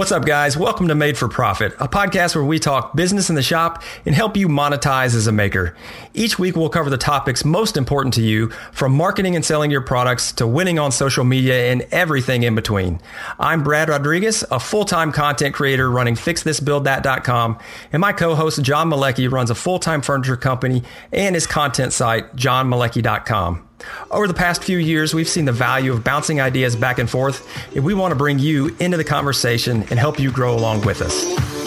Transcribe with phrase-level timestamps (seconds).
[0.00, 0.56] What's up, guys?
[0.56, 4.14] Welcome to Made for Profit, a podcast where we talk business in the shop and
[4.14, 5.76] help you monetize as a maker.
[6.14, 9.82] Each week, we'll cover the topics most important to you, from marketing and selling your
[9.82, 12.98] products to winning on social media and everything in between.
[13.38, 17.58] I'm Brad Rodriguez, a full time content creator running FixThisBuildThat.com,
[17.92, 20.82] and my co host, John Malecki, runs a full time furniture company
[21.12, 23.69] and his content site, johnmalecki.com.
[24.10, 27.46] Over the past few years, we've seen the value of bouncing ideas back and forth,
[27.74, 31.00] and we want to bring you into the conversation and help you grow along with
[31.00, 31.59] us.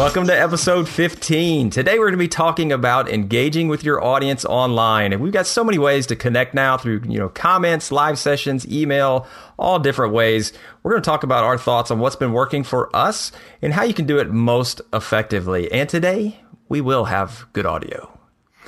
[0.00, 1.68] Welcome to episode 15.
[1.68, 5.12] Today we're going to be talking about engaging with your audience online.
[5.12, 8.66] And we've got so many ways to connect now through, you know, comments, live sessions,
[8.66, 9.26] email,
[9.58, 10.54] all different ways.
[10.82, 13.82] We're going to talk about our thoughts on what's been working for us and how
[13.82, 15.70] you can do it most effectively.
[15.70, 16.40] And today
[16.70, 18.18] we will have good audio.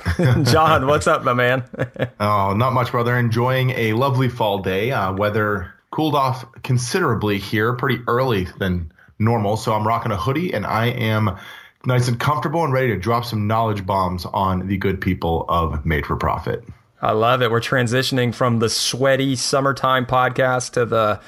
[0.43, 1.63] John, what's up, my man?
[2.19, 3.17] oh, not much, brother.
[3.17, 4.91] Enjoying a lovely fall day.
[4.91, 9.57] Uh, weather cooled off considerably here, pretty early than normal.
[9.57, 11.37] So I'm rocking a hoodie and I am
[11.85, 15.85] nice and comfortable and ready to drop some knowledge bombs on the good people of
[15.85, 16.63] Made for Profit.
[17.03, 17.51] I love it.
[17.51, 21.19] We're transitioning from the sweaty summertime podcast to the,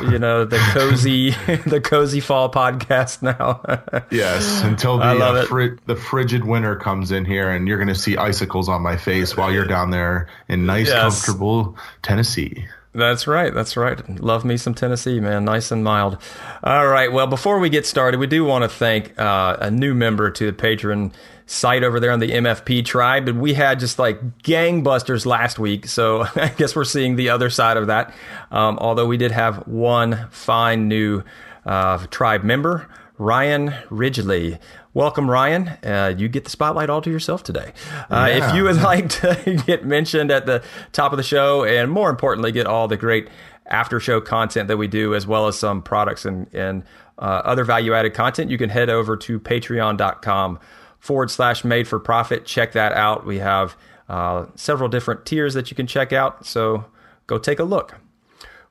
[0.00, 1.30] you know, the cozy,
[1.66, 3.60] the cozy fall podcast now.
[4.10, 7.94] yes, until the uh, fri- the frigid winter comes in here, and you're going to
[7.94, 10.98] see icicles on my face while you're down there in nice, yes.
[10.98, 12.66] comfortable Tennessee.
[12.94, 13.52] That's right.
[13.52, 14.20] That's right.
[14.20, 15.44] Love me some Tennessee, man.
[15.44, 16.18] Nice and mild.
[16.64, 17.12] All right.
[17.12, 20.50] Well, before we get started, we do want to thank uh, a new member to
[20.50, 21.12] the Patreon
[21.46, 23.28] site over there on the MFP tribe.
[23.28, 25.86] And we had just like gangbusters last week.
[25.86, 28.14] So I guess we're seeing the other side of that.
[28.50, 31.22] Um, although we did have one fine new
[31.66, 34.58] uh, tribe member, Ryan Ridgely.
[34.94, 35.68] Welcome, Ryan.
[35.84, 37.72] Uh, you get the spotlight all to yourself today.
[38.10, 38.48] Uh, yeah.
[38.48, 42.10] If you would like to get mentioned at the top of the show, and more
[42.10, 43.28] importantly, get all the great
[43.66, 46.84] after show content that we do, as well as some products and, and
[47.18, 50.58] uh, other value added content, you can head over to patreon.com
[50.98, 52.44] forward slash made for profit.
[52.44, 53.26] Check that out.
[53.26, 53.76] We have
[54.08, 56.46] uh, several different tiers that you can check out.
[56.46, 56.84] So
[57.26, 57.96] go take a look.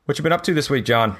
[0.05, 1.17] What you been up to this week, John?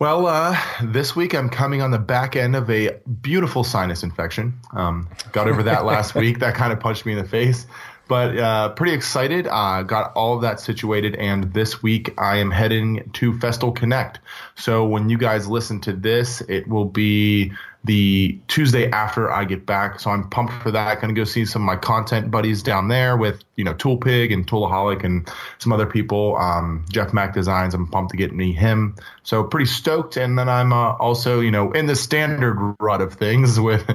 [0.00, 4.58] Well, uh, this week I'm coming on the back end of a beautiful sinus infection.
[4.72, 6.40] Um, got over that last week.
[6.40, 7.64] That kind of punched me in the face,
[8.08, 9.46] but uh, pretty excited.
[9.46, 14.18] Uh, got all of that situated, and this week I am heading to Festool Connect.
[14.56, 17.52] So when you guys listen to this, it will be
[17.84, 20.00] the Tuesday after I get back.
[20.00, 21.00] So I'm pumped for that.
[21.02, 24.32] Going to go see some of my content buddies down there with, you know, Toolpig
[24.32, 25.28] and Toolaholic and
[25.58, 26.36] some other people.
[26.36, 28.96] Um, Jeff Mack Designs, I'm pumped to get me him.
[29.22, 30.16] So pretty stoked.
[30.16, 33.86] And then I'm uh, also, you know, in the standard rut of things with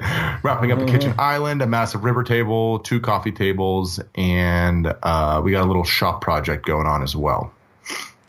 [0.44, 0.86] wrapping up mm-hmm.
[0.86, 5.68] the kitchen island, a massive river table, two coffee tables, and uh, we got a
[5.68, 7.52] little shop project going on as well.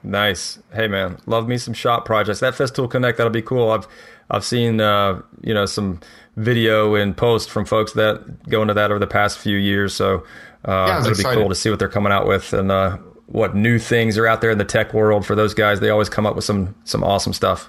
[0.03, 0.59] Nice.
[0.72, 2.41] Hey man, love me some shop projects.
[2.41, 3.71] That Festool Connect, that'll be cool.
[3.71, 3.87] I've
[4.31, 6.00] I've seen uh, you know some
[6.37, 9.94] video and post from folks that go into that over the past few years.
[9.94, 10.25] So
[10.65, 12.97] uh, yeah, it'll be cool to see what they're coming out with and uh,
[13.27, 15.81] what new things are out there in the tech world for those guys.
[15.81, 17.69] They always come up with some some awesome stuff.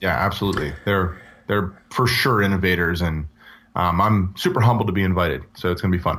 [0.00, 0.74] Yeah, absolutely.
[0.84, 3.26] They're they're for sure innovators, and
[3.74, 5.42] um, I'm super humbled to be invited.
[5.54, 6.18] So it's gonna be fun.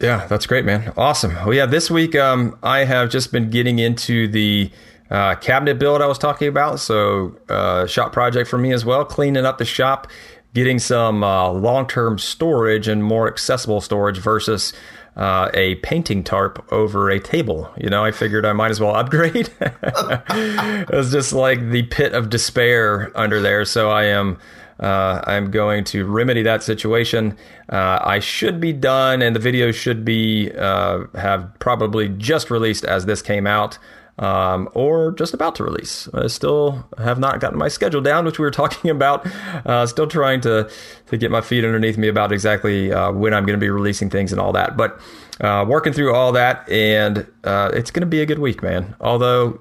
[0.00, 0.92] Yeah, that's great, man.
[0.96, 1.34] Awesome.
[1.34, 4.70] Well, yeah, this week um, I have just been getting into the
[5.12, 6.80] uh, cabinet build I was talking about.
[6.80, 10.08] So, uh, shop project for me as well, cleaning up the shop,
[10.54, 14.72] getting some uh, long term storage and more accessible storage versus
[15.16, 17.70] uh, a painting tarp over a table.
[17.76, 19.50] You know, I figured I might as well upgrade.
[19.60, 23.66] it was just like the pit of despair under there.
[23.66, 24.38] So I am.
[24.80, 27.36] Uh, I'm going to remedy that situation.
[27.68, 32.84] Uh, I should be done, and the video should be uh, have probably just released
[32.84, 33.78] as this came out
[34.18, 36.08] um, or just about to release.
[36.12, 39.26] I still have not gotten my schedule down, which we were talking about.
[39.66, 40.70] Uh, still trying to
[41.06, 44.10] to get my feet underneath me about exactly uh, when I'm going to be releasing
[44.10, 44.76] things and all that.
[44.76, 45.00] But
[45.40, 48.94] uh, working through all that, and uh, it's going to be a good week, man.
[49.00, 49.60] Although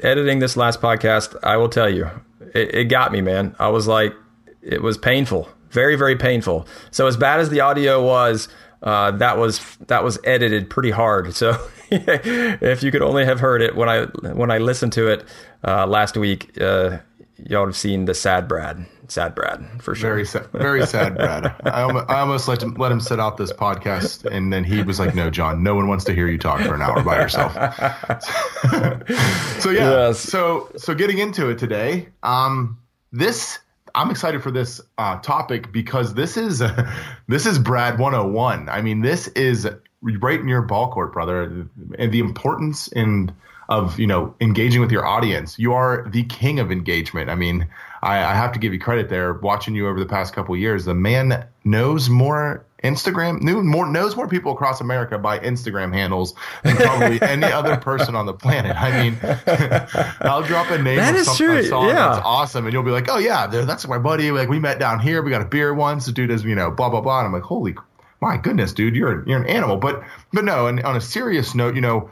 [0.00, 2.08] editing this last podcast, I will tell you,
[2.54, 3.54] it, it got me, man.
[3.58, 4.14] I was like,
[4.62, 6.66] it was painful, very very painful.
[6.90, 8.48] So as bad as the audio was.
[8.80, 11.34] Uh, that was that was edited pretty hard.
[11.34, 11.58] So
[11.90, 15.24] if you could only have heard it when I when I listened to it
[15.66, 16.98] uh, last week, uh,
[17.36, 20.10] y'all have seen the sad Brad, sad Brad for sure.
[20.10, 21.54] Very sad, very sad Brad.
[21.64, 24.82] I almost, I almost let him let him sit out this podcast, and then he
[24.82, 27.20] was like, "No, John, no one wants to hear you talk for an hour by
[27.20, 27.52] yourself."
[29.60, 30.20] so yeah, yes.
[30.20, 32.78] so so getting into it today, um,
[33.12, 33.58] this
[33.94, 36.90] I'm excited for this uh, topic because this is uh,
[37.28, 38.68] this is Brad 101.
[38.68, 39.68] I mean, this is
[40.00, 41.68] right in your ball court, brother.
[41.98, 43.32] And the importance in
[43.68, 45.58] of you know engaging with your audience.
[45.58, 47.30] You are the king of engagement.
[47.30, 47.68] I mean,
[48.02, 49.34] I, I have to give you credit there.
[49.34, 54.14] Watching you over the past couple years, the man knows more Instagram knew more knows
[54.16, 58.76] more people across America by Instagram handles than probably any other person on the planet.
[58.76, 59.18] I mean,
[60.20, 61.58] I'll drop a name that of is true.
[61.58, 61.94] I saw yeah.
[61.94, 64.30] that's awesome, and you'll be like, "Oh yeah, that's my buddy.
[64.30, 65.22] Like we met down here.
[65.22, 66.06] We got a beer once.
[66.06, 67.74] The dude is you know blah blah blah." And I'm like, "Holy,
[68.20, 71.74] my goodness, dude, you're you're an animal." But but no, and on a serious note,
[71.74, 72.10] you know,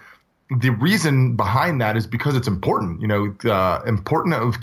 [0.50, 3.00] the reason behind that is because it's important.
[3.00, 4.60] You know, the important of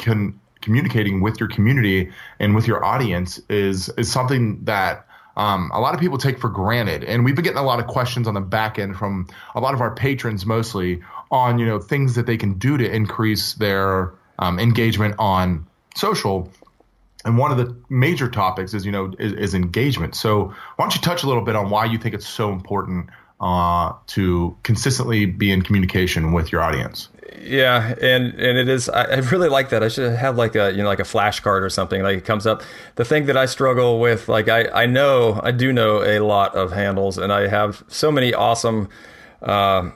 [0.62, 5.06] communicating with your community and with your audience is is something that
[5.36, 7.04] um, a lot of people take for granted.
[7.04, 9.74] And we've been getting a lot of questions on the back end from a lot
[9.74, 11.02] of our patrons, mostly
[11.32, 16.52] on you know things that they can do to increase their um, engagement on social.
[17.26, 20.16] And one of the major topics is you know is, is, engagement.
[20.16, 23.10] So why don't you touch a little bit on why you think it's so important
[23.40, 27.10] uh, to consistently be in communication with your audience?
[27.42, 28.90] Yeah, and and it is.
[28.90, 29.84] I, I, really like that.
[29.84, 32.02] I should have like a you know like a flashcard or something.
[32.02, 32.64] Like it comes up.
[32.96, 36.56] The thing that I struggle with, like I I know I do know a lot
[36.56, 38.90] of handles, and I have so many awesome,
[39.42, 39.90] uh,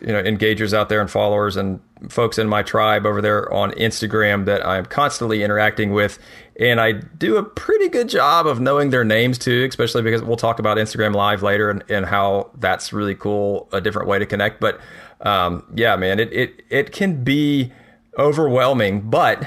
[0.00, 3.70] you know, engagers out there and followers and folks in my tribe over there on
[3.72, 6.18] Instagram that I'm constantly interacting with,
[6.58, 9.66] and I do a pretty good job of knowing their names too.
[9.68, 13.80] Especially because we'll talk about Instagram Live later and, and how that's really cool, a
[13.80, 14.80] different way to connect, but
[15.22, 17.72] um, yeah, man, it, it, it can be
[18.18, 19.44] overwhelming, but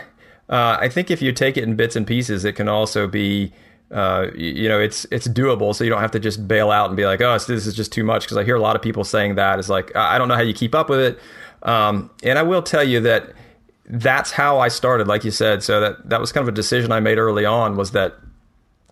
[0.50, 3.52] uh, I think if you take it in bits and pieces, it can also be,
[3.92, 5.74] uh, you know, it's it's doable.
[5.74, 7.92] So you don't have to just bail out and be like, oh, this is just
[7.92, 8.24] too much.
[8.24, 9.60] Because I hear a lot of people saying that.
[9.60, 11.20] It's like I don't know how you keep up with it.
[11.64, 13.34] Um, and I will tell you that
[13.88, 15.64] that's how I started, like you said.
[15.64, 17.76] So that that was kind of a decision I made early on.
[17.76, 18.16] Was that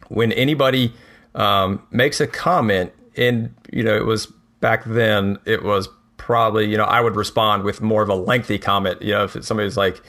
[0.10, 0.94] when anybody
[1.36, 4.28] um, makes a comment, and you know, it was
[4.60, 8.58] back then, it was probably, you know, I would respond with more of a lengthy
[8.58, 9.02] comment.
[9.02, 10.02] You know, if somebody's like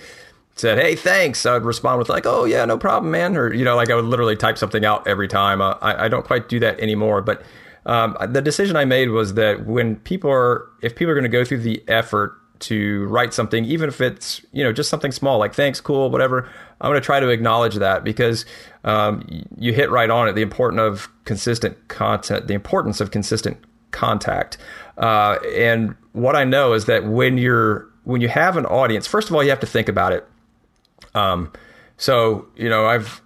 [0.57, 3.65] said, "Hey, thanks," I would respond with like, "Oh yeah, no problem, man," or you
[3.65, 5.61] know, like I would literally type something out every time.
[5.61, 7.43] Uh, I, I don't quite do that anymore, but
[7.87, 11.29] um, the decision I made was that when people are, if people are going to
[11.29, 15.39] go through the effort to write something, even if it's you know just something small
[15.39, 16.49] like "thanks," "cool," whatever,
[16.81, 18.45] I'm going to try to acknowledge that because
[18.85, 20.35] um, you hit right on it.
[20.35, 23.59] The importance of consistent content, the importance of consistent
[23.91, 24.59] contact.
[24.99, 29.29] Uh, and what I know is that when you're when you have an audience, first
[29.29, 30.27] of all, you have to think about it.
[31.15, 31.53] Um,
[31.97, 33.23] so you know, I've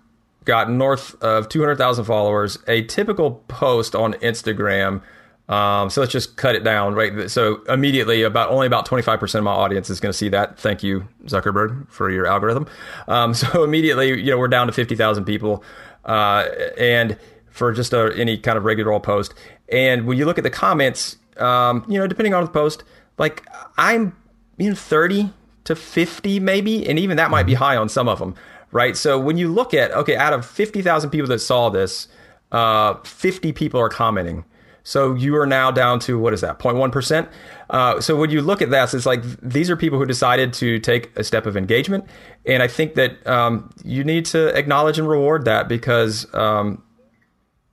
[0.49, 2.59] got north of 200,000 followers.
[2.67, 5.03] A typical post on Instagram.
[5.49, 7.31] Um, so let's just cut it down, right?
[7.31, 10.59] So immediately, about only about 25% of my audience is going to see that.
[10.59, 12.67] Thank you, Zuckerberg, for your algorithm.
[13.07, 15.65] Um, so immediately, you know, we're down to 50,000 people,
[16.05, 16.47] uh,
[16.77, 17.17] and
[17.51, 19.35] for just a, any kind of regular old post.
[19.71, 22.85] And when you look at the comments, um, you know, depending on the post,
[23.17, 23.47] like
[23.77, 24.15] I'm,
[24.59, 25.31] you know, 30
[25.65, 28.35] to 50 maybe, and even that might be high on some of them,
[28.71, 28.97] right?
[28.97, 32.09] So when you look at, okay, out of 50,000 people that saw this,
[32.53, 34.45] uh, 50 people are commenting.
[34.89, 37.29] So you are now down to what is that 0.1%?
[37.69, 40.79] Uh, so when you look at that, it's like these are people who decided to
[40.79, 42.07] take a step of engagement.
[42.47, 46.83] And I think that um, you need to acknowledge and reward that because um,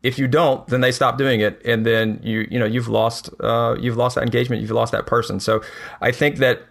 [0.03, 3.29] if you don't, then they stop doing it, and then you you know you've lost
[3.39, 5.39] uh, you've lost that engagement, you've lost that person.
[5.39, 5.61] So
[6.01, 6.63] I think that.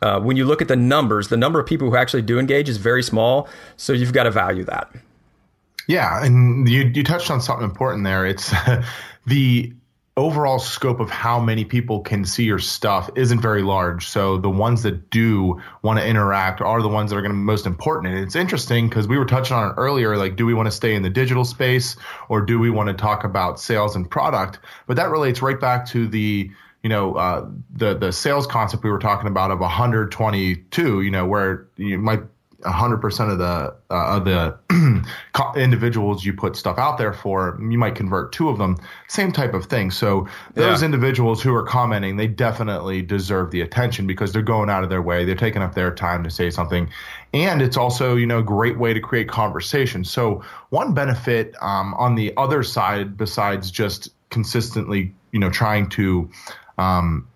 [0.00, 2.68] Uh, when you look at the numbers, the number of people who actually do engage
[2.68, 3.48] is very small.
[3.76, 4.88] So you've got to value that.
[5.88, 8.24] Yeah, and you you touched on something important there.
[8.24, 8.54] It's
[9.28, 9.72] the
[10.18, 14.08] overall scope of how many people can see your stuff isn't very large.
[14.08, 17.36] So the ones that do want to interact are the ones that are going to
[17.36, 18.14] be most important.
[18.14, 20.16] And it's interesting because we were touching on it earlier.
[20.16, 21.96] Like, do we want to stay in the digital space
[22.28, 24.58] or do we want to talk about sales and product?
[24.88, 26.50] But that relates right back to the
[26.82, 31.00] you know uh, the the sales concept we were talking about of 122.
[31.00, 32.22] You know where you might
[32.62, 34.58] 100% of the uh, of the
[35.56, 38.76] individuals you put stuff out there for, you might convert two of them.
[39.06, 39.92] Same type of thing.
[39.92, 40.86] So those yeah.
[40.86, 45.02] individuals who are commenting, they definitely deserve the attention because they're going out of their
[45.02, 45.24] way.
[45.24, 46.90] They're taking up their time to say something,
[47.32, 50.04] and it's also you know a great way to create conversation.
[50.04, 56.28] So one benefit um, on the other side, besides just consistently you know trying to
[56.76, 57.28] um,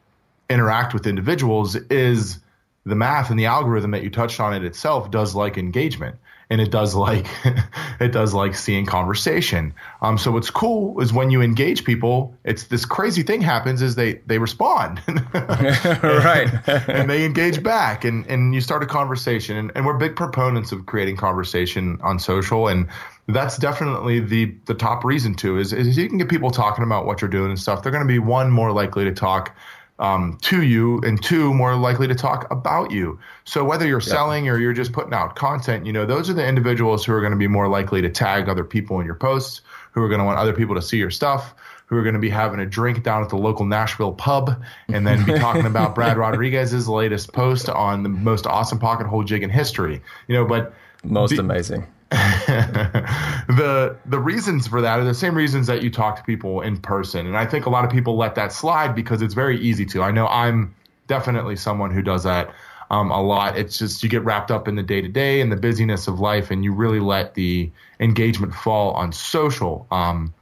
[0.51, 2.41] interact with individuals, is
[2.85, 6.17] the math and the algorithm that you touched on it itself does like engagement.
[6.53, 7.27] and it does like
[8.01, 9.73] it does like seeing conversation.
[10.03, 13.95] Um, so what's cool is when you engage people, it's this crazy thing happens is
[13.95, 15.01] they they respond,
[15.35, 16.51] right,
[16.89, 20.73] and they engage back, and and you start a conversation, and, and we're big proponents
[20.73, 22.87] of creating conversation on social, and
[23.29, 27.07] that's definitely the the top reason too is is you can get people talking about
[27.07, 27.83] what you're doing and stuff.
[27.83, 29.57] They're going to be one more likely to talk
[29.99, 33.19] um, to you, and two, more likely to talk about you.
[33.45, 36.47] So whether you're selling or you're just putting out content, you know, those are the
[36.47, 39.61] individuals who are going to be more likely to tag other people in your posts,
[39.93, 41.55] who are going to want other people to see your stuff,
[41.87, 45.07] who are going to be having a drink down at the local Nashville pub, and
[45.07, 49.43] then be talking about Brad Rodriguez's latest post on the most awesome pocket hole jig
[49.43, 50.03] in history.
[50.27, 51.87] You know, but most the, amazing.
[53.49, 56.77] the the reasons for that are the same reasons that you talk to people in
[56.77, 59.87] person, and I think a lot of people let that slide because it's very easy
[59.87, 60.03] to.
[60.03, 60.75] I know I'm
[61.07, 62.55] definitely someone who does that
[62.91, 63.57] um, a lot.
[63.57, 66.21] It's just you get wrapped up in the day to day and the busyness of
[66.21, 69.87] life, and you really let the engagement fall on social.
[69.91, 70.35] Um,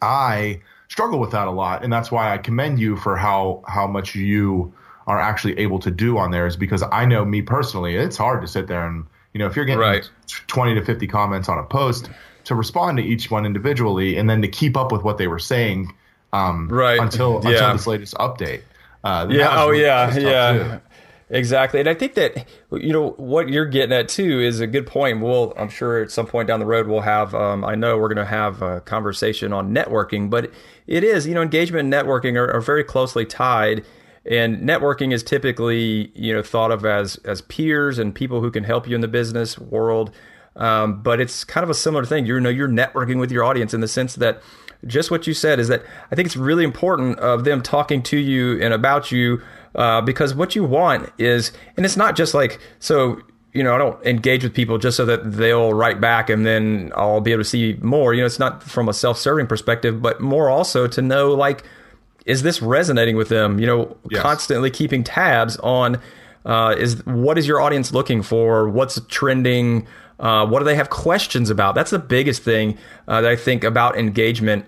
[0.00, 3.86] I struggle with that a lot, and that's why I commend you for how how
[3.86, 4.72] much you
[5.06, 6.46] are actually able to do on there.
[6.46, 9.04] Is because I know me personally, it's hard to sit there and
[9.36, 10.08] you know, if you're getting right.
[10.46, 12.08] 20 to 50 comments on a post,
[12.44, 15.38] to respond to each one individually and then to keep up with what they were
[15.38, 15.92] saying
[16.32, 16.98] um, right.
[16.98, 17.50] until yeah.
[17.50, 18.62] until this latest update.
[19.04, 19.62] Uh, yeah.
[19.62, 20.16] Oh, really, yeah.
[20.16, 20.52] Yeah.
[20.52, 20.80] Too.
[21.28, 21.80] Exactly.
[21.80, 25.20] And I think that, you know, what you're getting at too is a good point.
[25.20, 28.08] We'll, I'm sure at some point down the road, we'll have, um, I know we're
[28.08, 30.50] going to have a conversation on networking, but
[30.86, 33.84] it is, you know, engagement and networking are, are very closely tied
[34.28, 38.64] and networking is typically you know thought of as as peers and people who can
[38.64, 40.10] help you in the business world
[40.56, 43.72] um, but it's kind of a similar thing you know you're networking with your audience
[43.72, 44.42] in the sense that
[44.86, 48.16] just what you said is that i think it's really important of them talking to
[48.16, 49.40] you and about you
[49.74, 53.20] uh, because what you want is and it's not just like so
[53.52, 56.92] you know, I don't engage with people just so that they'll write back and then
[56.94, 58.12] I'll be able to see more.
[58.12, 61.64] You know, it's not from a self-serving perspective, but more also to know like
[62.26, 63.58] is this resonating with them?
[63.58, 64.20] You know, yes.
[64.20, 66.00] constantly keeping tabs on
[66.44, 68.68] uh, is what is your audience looking for?
[68.68, 69.86] What's trending?
[70.18, 71.74] Uh, what do they have questions about?
[71.74, 74.66] That's the biggest thing uh, that I think about engagement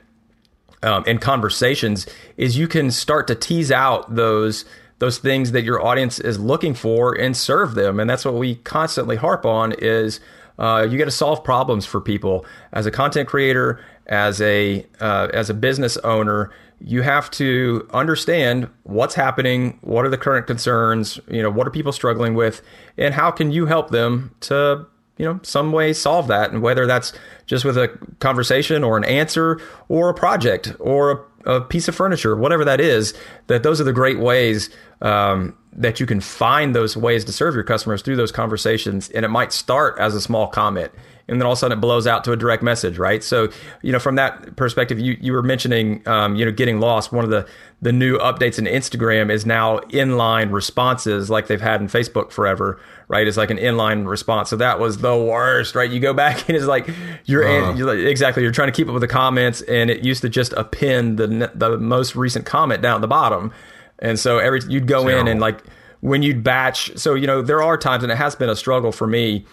[0.83, 4.65] um, and conversations is you can start to tease out those
[5.01, 8.57] those things that your audience is looking for and serve them, and that's what we
[8.57, 10.21] constantly harp on is.
[10.61, 15.29] Uh, you got to solve problems for people as a content creator, as a uh,
[15.33, 16.51] as a business owner
[16.81, 21.71] you have to understand what's happening, what are the current concerns, you know, what are
[21.71, 22.63] people struggling with,
[22.97, 26.53] and how can you help them to, you know, some way solve that.
[26.53, 27.13] And whether that's
[27.47, 27.89] just with a
[28.21, 32.81] conversation or an answer or a project or a, a piece of furniture, whatever that
[32.81, 33.15] is,
[33.49, 37.55] that those are the great ways um, that you can find those ways to serve
[37.55, 39.09] your customers through those conversations.
[39.11, 40.93] And it might start as a small comment
[41.29, 43.23] and then all of a sudden it blows out to a direct message, right?
[43.23, 43.51] So,
[43.83, 47.13] you know, from that perspective, you, you were mentioning, um, you know, getting lost.
[47.13, 47.47] One of the,
[47.83, 52.81] the new updates in Instagram is now inline responses like they've had in Facebook forever,
[53.09, 53.29] right?
[53.29, 54.49] It's like an inline response.
[54.49, 55.91] So that was the worst, right?
[55.91, 56.89] You go back and it's like
[57.27, 57.75] you're, uh.
[57.75, 60.29] you're like, exactly you're trying to keep up with the comments, and it used to
[60.31, 63.53] just append the the most recent comment down at the bottom,
[63.99, 65.21] and so every you'd go Terrible.
[65.21, 65.63] in and like
[66.01, 66.97] when you'd batch.
[66.97, 69.45] So you know there are times, and it has been a struggle for me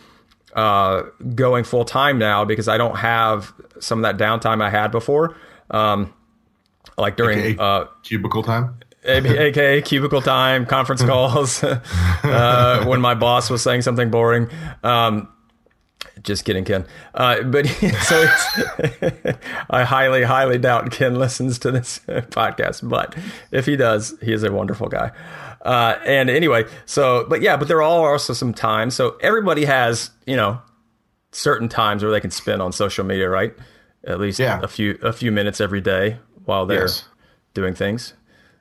[0.56, 4.92] uh, going full time now because I don't have some of that downtime I had
[4.92, 5.36] before.
[5.70, 6.14] Um,
[6.98, 8.78] like during AKA uh, cubicle time.
[9.04, 14.50] aka cubicle time, conference calls, uh, when my boss was saying something boring.
[14.84, 15.28] Um,
[16.26, 16.86] just kidding, Ken.
[17.14, 17.68] Uh, but
[18.04, 18.26] so
[19.70, 22.88] I highly, highly doubt Ken listens to this podcast.
[22.88, 23.16] But
[23.52, 25.12] if he does, he is a wonderful guy.
[25.62, 28.96] Uh, and anyway, so, but yeah, but there are also some times.
[28.96, 30.62] So everybody has, you know,
[31.32, 33.54] certain times where they can spend on social media, right?
[34.04, 34.60] At least yeah.
[34.62, 37.06] a few a few minutes every day while they're yes.
[37.56, 38.14] doing things.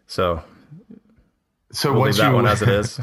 [0.06, 0.42] So,
[1.71, 3.00] so we'll once leave that you, one as it is.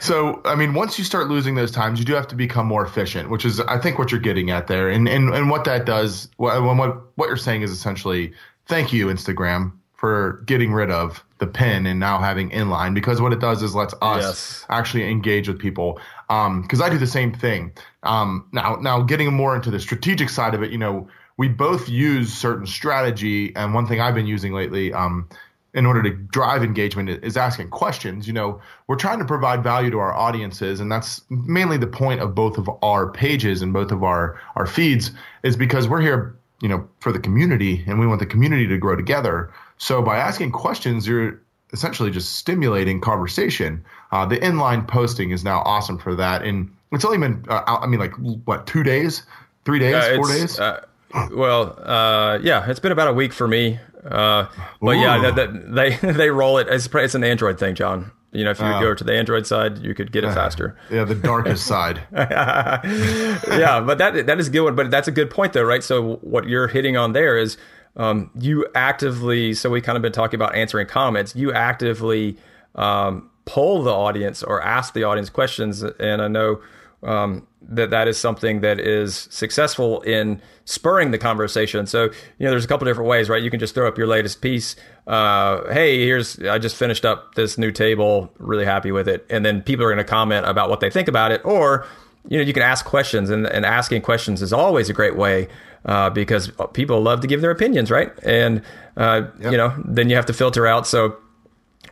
[0.00, 2.84] So, I mean, once you start losing those times, you do have to become more
[2.84, 4.88] efficient, which is, I think, what you're getting at there.
[4.88, 8.32] And and and what that does, what what what you're saying is essentially,
[8.66, 13.32] thank you, Instagram, for getting rid of the pin and now having inline because what
[13.32, 14.66] it does is lets us yes.
[14.68, 16.00] actually engage with people.
[16.28, 17.72] Because um, I do the same thing.
[18.02, 21.88] Um, now, now getting more into the strategic side of it, you know, we both
[21.88, 25.28] use certain strategy, and one thing I've been using lately, um,
[25.72, 28.26] in order to drive engagement, is asking questions.
[28.26, 32.20] You know, we're trying to provide value to our audiences, and that's mainly the point
[32.20, 35.12] of both of our pages and both of our our feeds,
[35.42, 38.78] is because we're here, you know, for the community, and we want the community to
[38.78, 39.52] grow together.
[39.78, 41.40] So by asking questions, you're
[41.72, 43.84] essentially just stimulating conversation.
[44.10, 46.42] Uh, the inline posting is now awesome for that.
[46.42, 48.12] And it's only been uh, I mean like
[48.44, 49.22] what two days,
[49.64, 50.58] three days, Uh, four days.
[50.58, 50.84] Uh,
[51.32, 53.78] well, uh, yeah, it's been about a week for me.
[54.04, 54.46] Uh,
[54.80, 56.68] but yeah, that, that, they they roll it.
[56.68, 58.10] It's it's an Android thing, John.
[58.32, 58.80] You know, if you Oh.
[58.80, 60.76] go to the Android side, you could get it faster.
[60.88, 62.00] yeah, the darkest side.
[62.14, 64.74] yeah, but that that is a good one.
[64.74, 65.82] But that's a good point, though, right?
[65.82, 67.56] So what you're hitting on there is
[67.96, 69.54] um, you actively.
[69.54, 71.34] So we kind of been talking about answering comments.
[71.34, 72.36] You actively
[72.76, 76.60] um, poll the audience or ask the audience questions, and I know
[77.02, 81.86] um, that that is something that is successful in spurring the conversation.
[81.86, 83.42] So you know, there's a couple different ways, right?
[83.42, 84.76] You can just throw up your latest piece.
[85.06, 88.32] Uh, hey, here's I just finished up this new table.
[88.38, 91.08] Really happy with it, and then people are going to comment about what they think
[91.08, 91.86] about it, or
[92.28, 95.48] you know, you can ask questions, and, and asking questions is always a great way
[95.84, 98.12] uh, because people love to give their opinions, right?
[98.22, 98.62] And
[98.96, 101.16] uh, you know, then you have to filter out so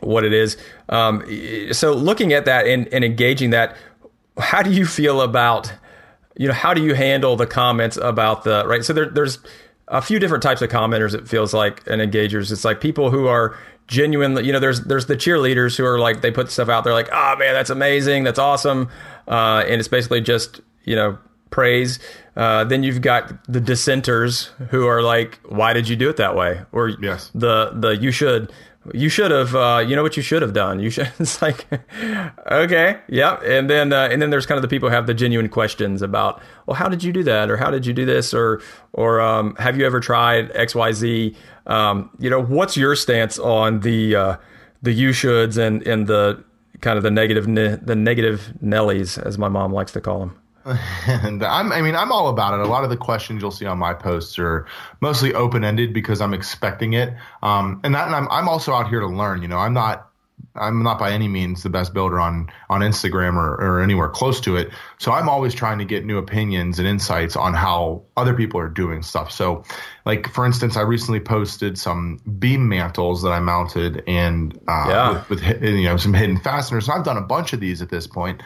[0.01, 0.57] what it is.
[0.89, 1.25] Um,
[1.73, 3.75] so looking at that and, and engaging that,
[4.39, 5.71] how do you feel about,
[6.37, 8.83] you know, how do you handle the comments about the right?
[8.83, 9.39] So there, there's
[9.87, 11.13] a few different types of commenters.
[11.13, 12.51] It feels like and engagers.
[12.51, 16.21] It's like people who are genuinely, you know, there's there's the cheerleaders who are like
[16.21, 18.89] they put stuff out there like, oh man, that's amazing, that's awesome,
[19.27, 21.17] uh, and it's basically just you know
[21.49, 21.99] praise.
[22.37, 26.35] Uh, then you've got the dissenters who are like, why did you do it that
[26.35, 26.61] way?
[26.71, 27.31] Or Yes.
[27.33, 28.51] the the you should
[28.93, 30.79] you should have uh, you know what you should have done?
[30.79, 31.67] You should it's like
[32.49, 35.13] okay yeah and then uh, and then there's kind of the people who have the
[35.13, 37.49] genuine questions about well how did you do that?
[37.49, 38.33] Or how did you do this?
[38.33, 38.61] Or
[38.93, 41.35] or um, have you ever tried xyz
[41.67, 44.37] um, you know what's your stance on the uh,
[44.81, 46.43] the you shoulds and and the
[46.81, 50.38] kind of the negative ne- the negative nellies as my mom likes to call them
[51.07, 52.59] and I'm, I mean, I'm all about it.
[52.59, 54.65] A lot of the questions you'll see on my posts are
[55.01, 57.13] mostly open ended because I'm expecting it.
[57.41, 59.41] Um, and that, and I'm, I'm also out here to learn.
[59.41, 60.05] You know, I'm not,
[60.55, 64.39] I'm not by any means the best builder on on Instagram or, or anywhere close
[64.41, 64.69] to it.
[64.97, 68.69] So I'm always trying to get new opinions and insights on how other people are
[68.69, 69.31] doing stuff.
[69.31, 69.63] So,
[70.05, 75.25] like for instance, I recently posted some beam mantles that I mounted and uh, Yeah.
[75.27, 76.87] with, with you know some hidden fasteners.
[76.87, 78.41] And I've done a bunch of these at this point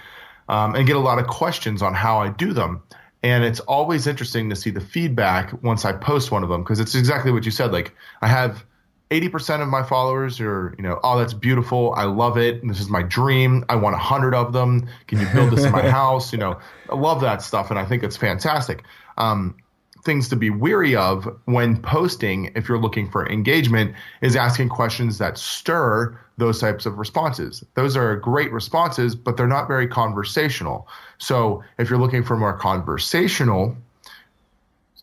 [0.49, 2.83] um, and get a lot of questions on how I do them.
[3.21, 6.79] And it's always interesting to see the feedback once I post one of them because
[6.79, 7.71] it's exactly what you said.
[7.71, 8.65] Like I have
[9.11, 11.93] 80% of my followers are, you know, oh, that's beautiful.
[11.95, 12.67] I love it.
[12.67, 13.63] This is my dream.
[13.69, 14.89] I want a hundred of them.
[15.07, 16.33] Can you build this in my house?
[16.33, 17.69] You know, I love that stuff.
[17.69, 18.83] And I think it's fantastic.
[19.17, 19.55] Um,
[20.03, 25.17] things to be weary of when posting if you're looking for engagement is asking questions
[25.17, 30.87] that stir those types of responses those are great responses but they're not very conversational
[31.17, 33.75] so if you're looking for more conversational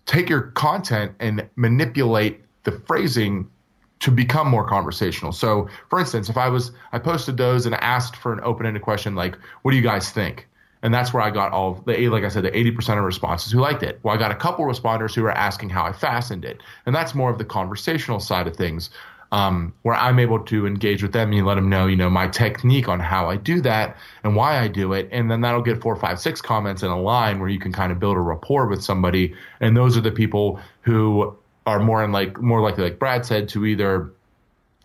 [0.07, 3.49] take your content and manipulate the phrasing
[4.01, 5.31] to become more conversational.
[5.31, 9.15] So, for instance, if I was I posted those and asked for an open-ended question
[9.15, 10.49] like, "What do you guys think?"
[10.83, 13.53] And that's where I got all the like I said, the eighty percent of responses
[13.53, 14.01] who liked it.
[14.03, 16.95] Well, I got a couple of responders who were asking how I fastened it, and
[16.95, 18.90] that's more of the conversational side of things,
[19.33, 22.29] um, where I'm able to engage with them and let them know, you know, my
[22.29, 25.81] technique on how I do that and why I do it, and then that'll get
[25.81, 28.66] four, five, six comments in a line where you can kind of build a rapport
[28.66, 32.99] with somebody, and those are the people who are more in like more likely, like
[32.99, 34.11] Brad said, to either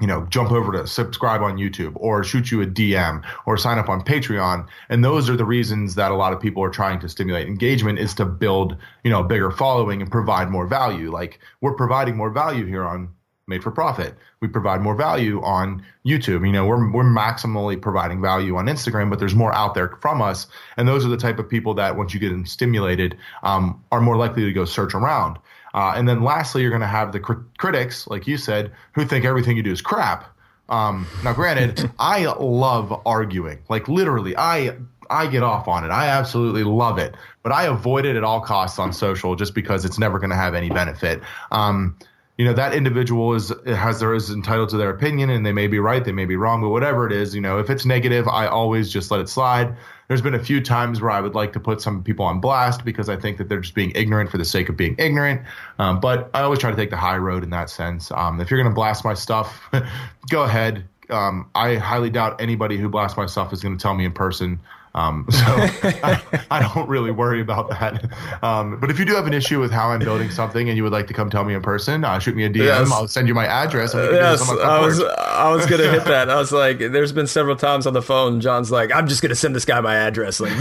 [0.01, 3.77] you know, jump over to subscribe on YouTube or shoot you a DM or sign
[3.77, 4.67] up on Patreon.
[4.89, 7.99] And those are the reasons that a lot of people are trying to stimulate engagement
[7.99, 11.11] is to build, you know, a bigger following and provide more value.
[11.11, 13.09] Like we're providing more value here on
[13.47, 14.15] Made for Profit.
[14.41, 16.45] We provide more value on YouTube.
[16.45, 20.21] You know, we're we're maximally providing value on Instagram, but there's more out there from
[20.21, 20.47] us.
[20.77, 24.01] And those are the type of people that once you get them stimulated, um, are
[24.01, 25.37] more likely to go search around.
[25.75, 29.03] Uh, and then lastly, you're going to have the cr- critics, like you said, who
[29.03, 30.33] think everything you do is crap.
[30.69, 33.59] Um, now, granted, I love arguing.
[33.67, 34.77] Like literally, I
[35.09, 35.89] I get off on it.
[35.89, 39.83] I absolutely love it, but I avoid it at all costs on social just because
[39.83, 41.21] it's never going to have any benefit.
[41.51, 41.97] Um,
[42.37, 45.67] you know that individual is has their is entitled to their opinion, and they may
[45.67, 48.27] be right, they may be wrong, but whatever it is, you know, if it's negative,
[48.27, 49.75] I always just let it slide.
[50.07, 52.85] There's been a few times where I would like to put some people on blast
[52.85, 55.41] because I think that they're just being ignorant for the sake of being ignorant.
[55.79, 58.11] Um, but I always try to take the high road in that sense.
[58.11, 59.61] Um, if you're going to blast my stuff,
[60.29, 60.87] go ahead.
[61.09, 64.11] Um, I highly doubt anybody who blasts my stuff is going to tell me in
[64.11, 64.59] person.
[64.95, 68.09] Um, so I, I, don't really worry about that.
[68.41, 70.83] Um, but if you do have an issue with how I'm building something and you
[70.83, 72.63] would like to come tell me in person, uh, shoot me a DM.
[72.63, 72.91] Yes.
[72.93, 73.93] I'll send you my address.
[73.93, 75.01] And we can Yes, I was.
[75.01, 76.29] I was gonna hit that.
[76.29, 78.39] I was like, there's been several times on the phone.
[78.39, 80.39] John's like, I'm just gonna send this guy my address.
[80.39, 80.57] Like,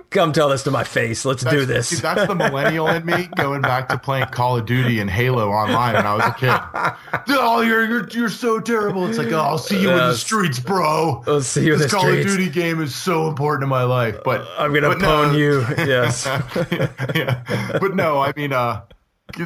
[0.10, 1.24] come tell this to my face.
[1.24, 1.88] Let's do this.
[1.88, 5.48] see, that's the millennial in me going back to playing Call of Duty and Halo
[5.48, 7.26] online when I was a kid.
[7.38, 9.06] Oh, you're you're, you're so terrible.
[9.06, 11.22] It's like, oh, I'll see you in the streets, bro.
[11.26, 12.30] I'll see you in this the Call streets.
[12.30, 15.38] of Duty game is so important important in my life, but I'm gonna but pwn
[15.38, 15.64] you.
[15.86, 16.24] Yes.
[17.14, 17.78] yeah.
[17.80, 18.82] But no, I mean, uh,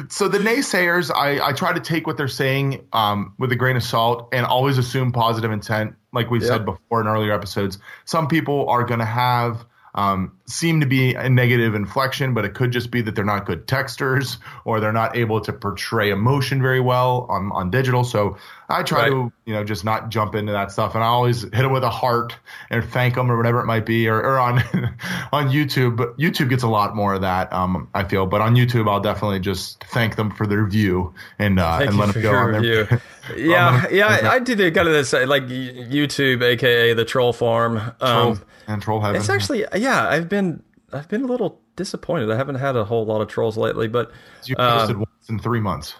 [0.09, 3.75] so the naysayers, I, I try to take what they're saying um, with a grain
[3.75, 5.93] of salt and always assume positive intent.
[6.13, 6.47] Like we Yep.
[6.47, 11.13] said before in earlier episodes, some people are going to have um, seem to be
[11.15, 14.93] a negative inflection, but it could just be that they're not good texters or they're
[14.93, 18.03] not able to portray emotion very well on, on digital.
[18.03, 18.37] So
[18.69, 19.09] I try Right.
[19.09, 20.95] to, you know, just not jump into that stuff.
[20.95, 22.35] And I always hit them with a heart
[22.69, 24.59] and thank them or whatever it might be or, or on,
[25.31, 25.97] on YouTube.
[25.97, 28.25] But YouTube gets a lot more of that, um, I feel.
[28.25, 31.99] But on YouTube, I'll definitely just thank them for their view and, uh, Thank and
[31.99, 33.01] let them go on their.
[33.37, 37.77] Yeah, yeah, I, I do the kind of this like YouTube, aka the troll farm.
[37.77, 38.37] Um, troll,
[38.71, 39.15] and troll heaven.
[39.19, 40.07] It's actually yeah.
[40.07, 42.29] I've been I've been a little disappointed.
[42.31, 44.11] I haven't had a whole lot of trolls lately, but
[44.45, 45.95] you posted once in three months.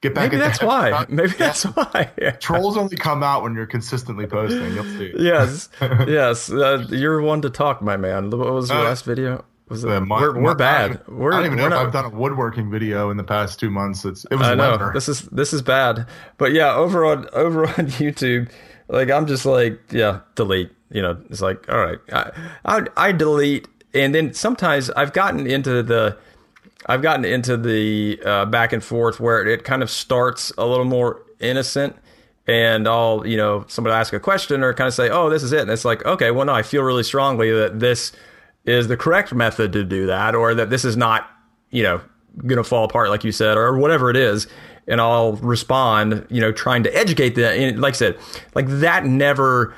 [0.00, 0.66] Get back maybe that's that.
[0.66, 1.06] why.
[1.08, 2.12] Maybe that's why.
[2.38, 4.74] Trolls only come out when you're consistently posting.
[4.74, 5.14] You'll see.
[5.16, 6.50] yes, yes.
[6.52, 8.28] Uh, you're one to talk, my man.
[8.28, 9.46] What was your Uh, last video?
[9.70, 9.88] Was it?
[10.00, 11.00] My- we're we're bad.
[11.08, 13.24] I, We're, I don't even know if not- I've done a woodworking video in the
[13.24, 14.04] past two months.
[14.04, 17.66] It's it was I know this is this is bad, but yeah, over on over
[17.66, 18.50] on YouTube,
[18.88, 20.70] like I'm just like yeah, delete.
[20.90, 22.30] You know, it's like all right, I
[22.64, 26.16] I, I delete, and then sometimes I've gotten into the
[26.86, 30.84] I've gotten into the uh, back and forth where it kind of starts a little
[30.84, 31.96] more innocent.
[32.46, 35.52] And I'll, you know, somebody ask a question or kind of say, "Oh, this is
[35.52, 38.12] it," and it's like, okay, well, no, I feel really strongly that this
[38.66, 41.26] is the correct method to do that, or that this is not,
[41.70, 42.02] you know,
[42.38, 44.46] going to fall apart, like you said, or whatever it is.
[44.86, 47.58] And I'll respond, you know, trying to educate them.
[47.58, 48.18] And like I said,
[48.54, 49.74] like that never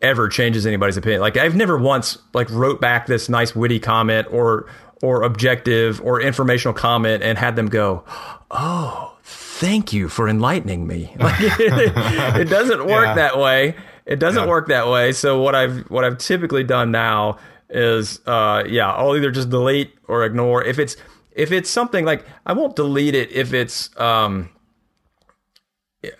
[0.00, 1.20] ever changes anybody's opinion.
[1.20, 4.66] Like I've never once like wrote back this nice witty comment or
[5.02, 8.04] or objective or informational comment and had them go,
[8.50, 13.14] "Oh, thank you for enlightening me." Like it, doesn't work Yeah.
[13.14, 13.74] that way.
[14.06, 14.48] It doesn't Yeah.
[14.48, 15.12] work that way.
[15.12, 17.38] So what I've what I've typically done now
[17.70, 20.64] is uh yeah, I'll either just delete or ignore.
[20.64, 20.96] If it's
[21.32, 24.48] if it's something like I won't delete it if it's um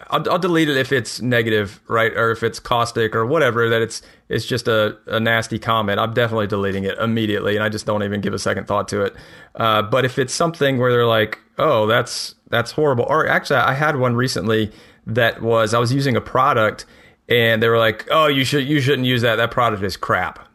[0.09, 3.69] I'll, I'll delete it if it's negative, right, or if it's caustic or whatever.
[3.69, 6.01] That it's it's just a, a nasty comment.
[6.01, 9.03] I'm definitely deleting it immediately, and I just don't even give a second thought to
[9.03, 9.15] it.
[9.55, 13.75] Uh, but if it's something where they're like, "Oh, that's that's horrible," or actually, I
[13.75, 14.73] had one recently
[15.07, 16.85] that was I was using a product,
[17.29, 19.37] and they were like, "Oh, you should you shouldn't use that.
[19.37, 20.49] That product is crap."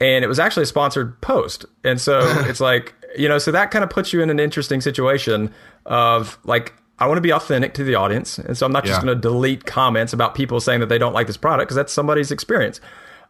[0.00, 1.64] and it was actually a sponsored post.
[1.84, 4.80] And so it's like, you know, so that kind of puts you in an interesting
[4.80, 5.52] situation
[5.86, 8.38] of like, I want to be authentic to the audience.
[8.38, 9.04] And so I'm not just Yeah.
[9.06, 11.92] going to delete comments about people saying that they don't like this product because that's
[11.92, 12.80] somebody's experience.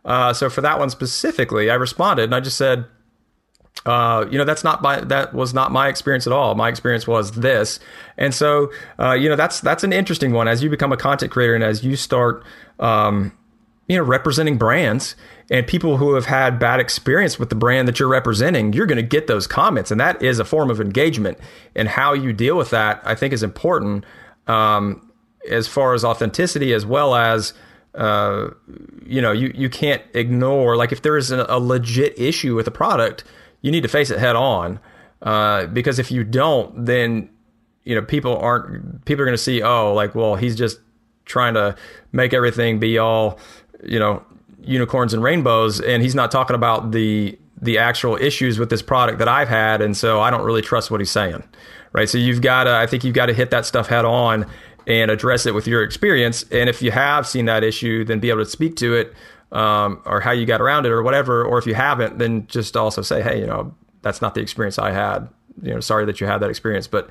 [0.04, 2.84] Uh, so for that one specifically, I responded and I just said,
[3.84, 6.54] uh, you know, that's not my that was not my experience at all.
[6.54, 7.78] My experience was this,
[8.16, 11.30] and so uh, you know, that's that's an interesting one as you become a content
[11.30, 12.42] creator and as you start,
[12.80, 13.32] um,
[13.88, 15.14] you know, representing brands
[15.50, 18.96] and people who have had bad experience with the brand that you're representing, you're going
[18.96, 21.38] to get those comments, and that is a form of engagement.
[21.74, 24.04] And how you deal with that, I think, is important
[24.48, 25.12] um,
[25.48, 27.52] as far as authenticity as well as
[27.94, 28.48] uh,
[29.06, 32.66] you know you you can't ignore like if there is a, a legit issue with
[32.66, 33.24] a product,
[33.62, 34.80] you need to face it head on
[35.22, 37.30] uh, because if you don't, then
[37.84, 40.80] you know people aren't people are going to see oh like well he's just
[41.24, 41.74] trying to
[42.12, 43.38] make everything be all
[43.88, 44.22] you know
[44.62, 49.18] unicorns and rainbows and he's not talking about the the actual issues with this product
[49.18, 51.42] that I've had and so I don't really trust what he's saying
[51.92, 52.08] right?
[52.08, 54.46] So you've got to I think you've got to hit that stuff head on
[54.86, 58.30] and address it with your experience and if you have seen that issue then be
[58.30, 59.14] able to speak to it
[59.52, 62.76] um, or how you got around it or whatever or if you haven't then just
[62.76, 65.28] also say hey you know that's not the experience I had.
[65.62, 67.08] You know sorry that you had that experience but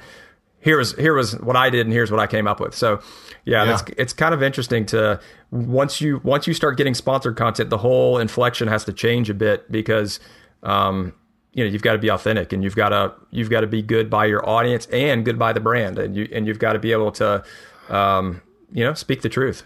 [0.66, 2.74] here was here was what I did and here's what I came up with.
[2.74, 3.00] So
[3.46, 3.66] yeah, Yeah.
[3.66, 5.20] That's, it's kind of interesting to
[5.52, 9.36] once you once you start getting sponsored content, the whole inflection has to change a
[9.36, 10.20] bit because
[10.64, 11.14] um,
[11.54, 13.84] you know you've got to be authentic and you've got to you've got to be
[13.84, 16.80] good by your audience and good by the brand and you and you've got to
[16.80, 17.44] be able to
[17.90, 18.42] um,
[18.74, 19.64] you know speak the truth.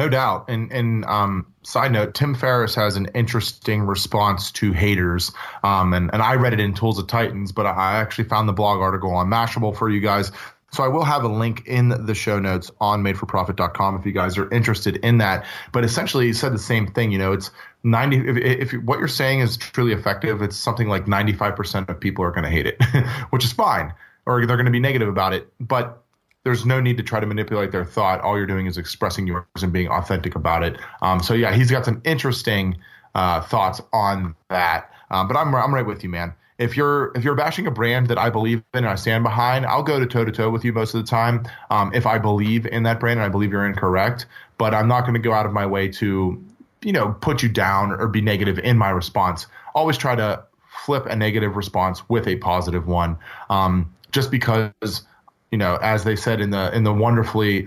[0.00, 0.46] No doubt.
[0.48, 5.30] And and um, side note, Tim Ferriss has an interesting response to haters.
[5.62, 8.54] Um, and, and I read it in Tools of Titans, but I actually found the
[8.54, 10.32] blog article on Mashable for you guys.
[10.72, 14.38] So I will have a link in the show notes on madeforprofit.com if you guys
[14.38, 15.44] are interested in that.
[15.70, 17.12] But essentially, he said the same thing.
[17.12, 17.50] You know, it's
[17.82, 18.16] 90.
[18.26, 22.30] If, if what you're saying is truly effective, it's something like 95% of people are
[22.30, 22.82] going to hate it,
[23.30, 23.92] which is fine,
[24.24, 25.52] or they're going to be negative about it.
[25.60, 26.02] But
[26.44, 28.20] there's no need to try to manipulate their thought.
[28.20, 30.78] All you're doing is expressing yours and being authentic about it.
[31.02, 32.78] Um, so yeah, he's got some interesting
[33.14, 34.90] uh, thoughts on that.
[35.10, 36.34] Um, but I'm I'm right with you, man.
[36.58, 39.66] If you're if you're bashing a brand that I believe in and I stand behind,
[39.66, 41.46] I'll go to toe to toe with you most of the time.
[41.70, 44.26] Um, if I believe in that brand and I believe you're incorrect,
[44.58, 46.42] but I'm not going to go out of my way to
[46.82, 49.46] you know, put you down or be negative in my response.
[49.74, 50.42] Always try to
[50.84, 53.18] flip a negative response with a positive one.
[53.48, 55.02] Um, just because
[55.50, 57.66] you know, as they said in the in the wonderfully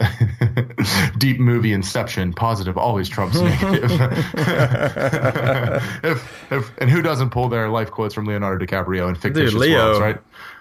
[1.17, 3.91] deep movie Inception, positive always trumps negative.
[6.03, 9.59] if, if, and who doesn't pull their life quotes from Leonardo DiCaprio in fictitious Dude,
[9.59, 10.17] Leo, worlds, right?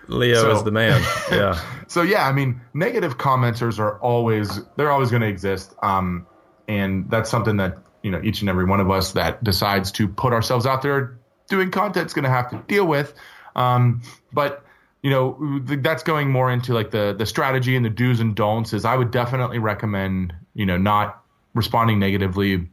[0.08, 1.00] Leo so, is the man.
[1.30, 1.60] Yeah.
[1.86, 6.26] so yeah, I mean, negative commenters are always they're always going to exist, um,
[6.66, 10.08] and that's something that you know each and every one of us that decides to
[10.08, 13.14] put ourselves out there doing content is going to have to deal with.
[13.54, 14.64] Um, but
[15.02, 18.72] you know that's going more into like the the strategy and the do's and don'ts
[18.72, 21.22] is i would definitely recommend you know not
[21.54, 22.68] responding negatively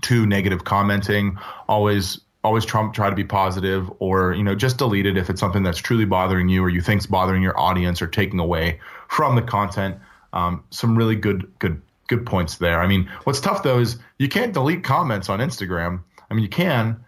[0.00, 1.38] to negative commenting.
[1.68, 5.38] Always always trump try to be positive or you know just delete it if it's
[5.38, 9.36] something that's truly bothering you or you think's bothering your audience or taking away from
[9.36, 9.96] the content.
[10.32, 12.80] Um, some really good good good points there.
[12.80, 16.02] I mean what's tough though is you can't delete comments on instagram.
[16.30, 17.04] I mean you can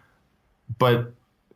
[0.79, 1.13] but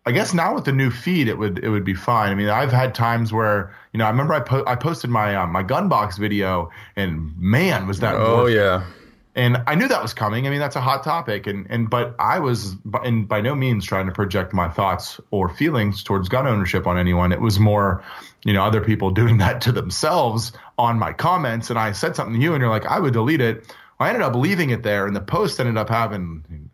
[0.09, 2.33] I guess now with the new feed, it would it would be fine.
[2.33, 5.37] I mean, I've had times where you know I remember I po- I posted my
[5.37, 8.87] uh, my gun box video, and man, was that oh yeah.
[9.35, 10.47] And I knew that was coming.
[10.47, 13.85] I mean, that's a hot topic, and and but I was in by no means
[13.85, 17.31] trying to project my thoughts or feelings towards gun ownership on anyone.
[17.31, 18.03] It was more,
[18.45, 21.69] you know, other people doing that to themselves on my comments.
[21.69, 23.77] And I said something to you, and you're like, I would delete it.
[24.01, 26.68] I ended up leaving it there, and the post ended up having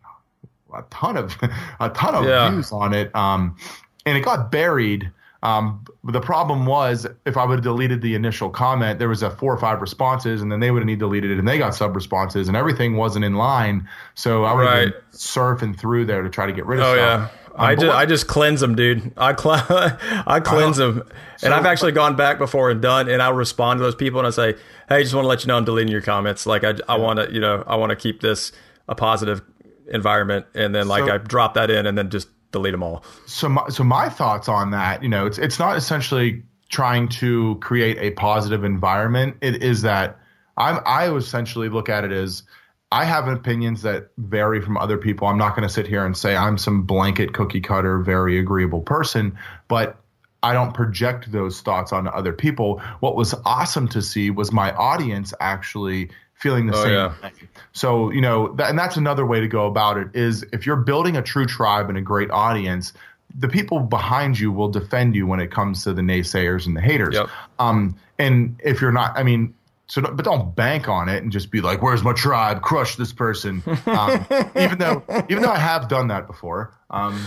[0.75, 1.37] a ton of
[1.79, 2.49] a ton of yeah.
[2.49, 3.57] views on it, um,
[4.05, 5.11] and it got buried.
[5.43, 9.29] Um, the problem was if I would have deleted the initial comment, there was a
[9.29, 11.75] four or five responses, and then they would have need deleted it, and they got
[11.75, 13.87] sub responses, and everything wasn't in line.
[14.15, 14.79] So I would right.
[14.79, 16.85] have been surfing through there to try to get rid of.
[16.85, 17.31] Oh stuff.
[17.31, 17.45] yeah.
[17.55, 19.13] Um, I just what, I just cleanse them, dude.
[19.17, 19.63] I cl-
[20.27, 21.03] I cleanse them,
[21.37, 24.19] so, and I've actually gone back before and done, and I'll respond to those people
[24.19, 24.53] and I say,
[24.89, 26.45] "Hey, I just want to let you know I'm deleting your comments.
[26.45, 28.51] Like I, I want to, you know, I want to keep this
[28.89, 29.41] a positive
[29.87, 33.03] environment, and then like so, I drop that in, and then just delete them all.
[33.25, 37.55] So my, so my thoughts on that, you know, it's it's not essentially trying to
[37.61, 39.37] create a positive environment.
[39.41, 40.19] It is that
[40.57, 42.43] I'm I essentially look at it as
[42.91, 45.27] I have opinions that vary from other people.
[45.27, 48.81] I'm not going to sit here and say I'm some blanket cookie cutter, very agreeable
[48.81, 49.99] person, but
[50.43, 52.79] I don't project those thoughts onto other people.
[52.99, 56.11] What was awesome to see was my audience actually
[56.45, 57.13] feeling the oh, same yeah.
[57.15, 57.49] thing.
[57.73, 60.75] So, you know, that, and that's another way to go about it is if you're
[60.75, 62.93] building a true tribe and a great audience,
[63.35, 66.81] the people behind you will defend you when it comes to the naysayers and the
[66.81, 67.15] haters.
[67.15, 67.29] Yep.
[67.57, 69.55] Um, and if you're not, I mean,
[69.87, 72.61] so, but don't bank on it and just be like, "Where's my tribe?
[72.61, 77.23] Crush this person." Um, even though, even though I have done that before, um,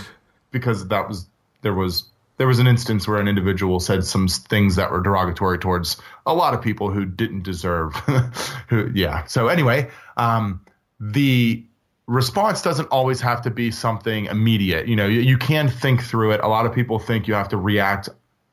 [0.51, 1.27] because that was
[1.61, 2.05] there was
[2.39, 6.33] there was an instance where an individual said some things that were derogatory towards a
[6.33, 7.93] lot of people who didn't deserve.
[8.69, 9.25] who, yeah.
[9.25, 10.61] So anyway, um,
[11.01, 11.65] the
[12.07, 14.87] response doesn't always have to be something immediate.
[14.87, 16.39] You know, you, you, can think through it.
[16.39, 18.07] A lot of people think you have to react,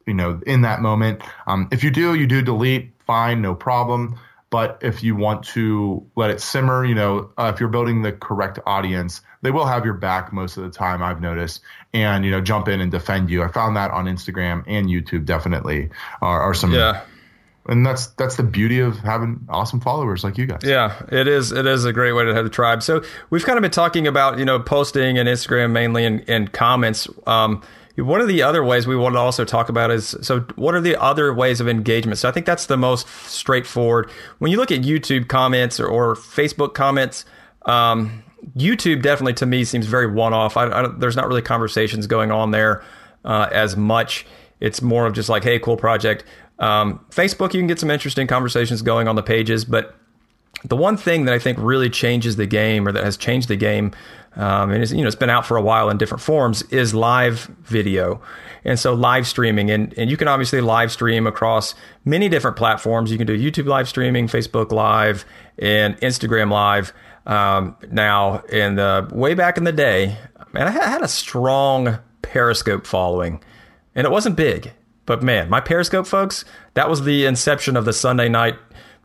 [0.04, 1.22] you know, in that moment.
[1.46, 2.92] Um, if you do, you do delete.
[3.06, 4.18] Fine, no problem.
[4.48, 8.12] But if you want to let it simmer, you know, uh, if you're building the
[8.12, 11.02] correct audience, they will have your back most of the time.
[11.02, 13.42] I've noticed, and you know, jump in and defend you.
[13.42, 15.90] I found that on Instagram and YouTube definitely
[16.22, 16.72] are, are some.
[16.72, 17.02] Yeah.
[17.68, 20.60] And that's that's the beauty of having awesome followers like you guys.
[20.62, 21.50] Yeah, it is.
[21.50, 22.84] It is a great way to have a tribe.
[22.84, 26.46] So we've kind of been talking about you know posting and Instagram mainly in, in
[26.46, 27.08] comments.
[27.26, 27.62] Um,
[27.96, 30.80] one of the other ways we want to also talk about is so what are
[30.80, 32.18] the other ways of engagement?
[32.18, 34.10] So I think that's the most straightforward.
[34.38, 37.24] When you look at YouTube comments or, or Facebook comments,
[37.64, 38.22] um,
[38.56, 40.54] YouTube definitely to me seems very one off.
[40.98, 42.84] there's not really conversations going on there
[43.24, 44.26] uh, as much.
[44.60, 46.24] It's more of just like, hey, cool project.
[46.58, 49.94] Um, Facebook, you can get some interesting conversations going on the pages, but
[50.64, 53.56] the one thing that I think really changes the game, or that has changed the
[53.56, 53.92] game,
[54.36, 56.94] um, and it's, you know it's been out for a while in different forms, is
[56.94, 58.20] live video,
[58.64, 63.10] and so live streaming, and and you can obviously live stream across many different platforms.
[63.10, 65.24] You can do YouTube live streaming, Facebook Live,
[65.58, 66.92] and Instagram Live.
[67.26, 70.16] Um, now, in the way back in the day,
[70.52, 73.42] man, I had a strong Periscope following,
[73.94, 74.72] and it wasn't big,
[75.06, 78.56] but man, my Periscope folks, that was the inception of the Sunday night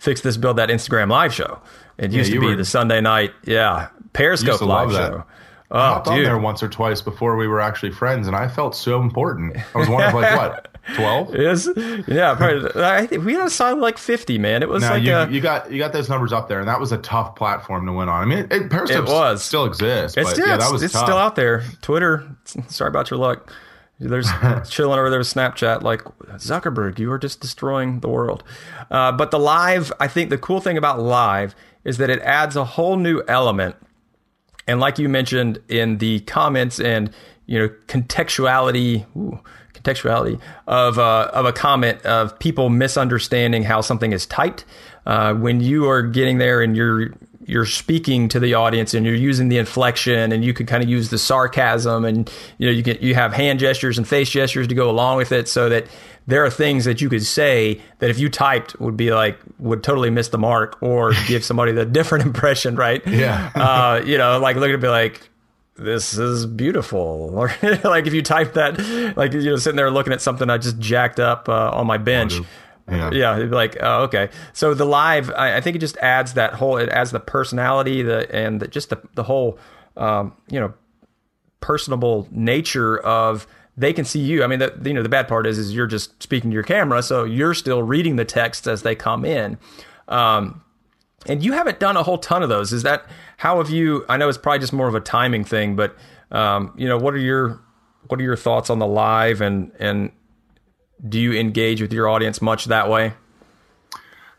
[0.02, 1.62] fix this build that Instagram live show.
[2.00, 5.24] It used yeah, to be were, the Sunday night, yeah, Periscope live show.
[5.70, 6.16] Oh, I hopped dude.
[6.16, 9.56] on there once or twice before we were actually friends, and I felt so important.
[9.74, 11.36] I was one of like what twelve?
[11.36, 11.70] Yes,
[12.08, 12.36] yeah.
[12.36, 14.40] Probably, I think we had a solid like fifty.
[14.40, 16.60] Man, it was now, like you, a, you, got you got those numbers up there,
[16.60, 18.24] and that was a tough platform to win on.
[18.24, 20.18] I mean, it, Periscope it was still exists.
[20.18, 21.06] It's, still, yeah, that was it's tough.
[21.06, 21.64] still out there.
[21.82, 22.28] Twitter,
[22.68, 23.54] sorry about your luck.
[24.02, 24.28] There's
[24.70, 26.04] chilling over there with Snapchat, like
[26.38, 28.44] Zuckerberg, you are just destroying the world.
[28.90, 32.56] Uh, but the live, I think the cool thing about live is that it adds
[32.56, 33.76] a whole new element
[34.68, 37.12] and like you mentioned in the comments and
[37.46, 39.40] you know contextuality ooh,
[39.74, 44.66] contextuality of uh, of a comment of people misunderstanding how something is typed
[45.06, 47.12] uh, when you are getting there and you're
[47.46, 50.90] you're speaking to the audience and you're using the inflection and you can kind of
[50.90, 54.68] use the sarcasm and you know you get you have hand gestures and face gestures
[54.68, 55.86] to go along with it so that
[56.28, 59.82] there are things that you could say that if you typed would be like would
[59.84, 63.52] totally miss the mark or give somebody the different impression right Yeah.
[63.56, 65.28] uh, you know like look at it be like
[65.78, 67.48] this is beautiful or
[67.84, 68.78] like if you type that
[69.18, 71.98] like you know sitting there looking at something i just jacked up uh, on my
[71.98, 72.34] bench
[72.92, 73.12] Yeah.
[73.12, 74.30] yeah, like, oh, okay.
[74.54, 78.02] So the live, I, I think it just adds that whole, it adds the personality,
[78.02, 79.58] the and the, just the the whole,
[79.96, 80.74] um, you know,
[81.62, 84.44] personable nature of they can see you.
[84.44, 86.64] I mean, the you know the bad part is is you're just speaking to your
[86.64, 89.58] camera, so you're still reading the text as they come in.
[90.08, 90.62] Um,
[91.28, 92.74] and you haven't done a whole ton of those.
[92.74, 93.06] Is that
[93.38, 94.06] how have you?
[94.10, 95.96] I know it's probably just more of a timing thing, but
[96.32, 97.62] um, you know, what are your
[98.08, 100.12] what are your thoughts on the live and and
[101.08, 103.14] do you engage with your audience much that way?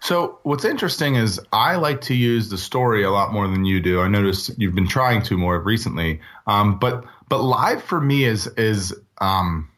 [0.00, 3.80] So what's interesting is I like to use the story a lot more than you
[3.80, 4.00] do.
[4.00, 8.48] I noticed you've been trying to more recently, um, but but live for me is
[8.48, 9.70] is um,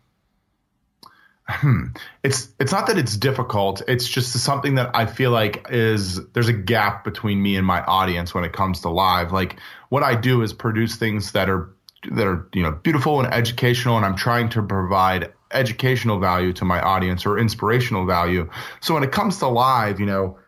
[1.47, 1.88] hmm,
[2.23, 3.83] it's it's not that it's difficult.
[3.87, 7.83] It's just something that I feel like is there's a gap between me and my
[7.85, 9.31] audience when it comes to live.
[9.31, 9.57] Like
[9.90, 11.70] what I do is produce things that are
[12.12, 16.64] that are you know beautiful and educational, and I'm trying to provide educational value to
[16.64, 18.51] my audience or inspirational value.
[18.81, 20.38] So when it comes to live, you know,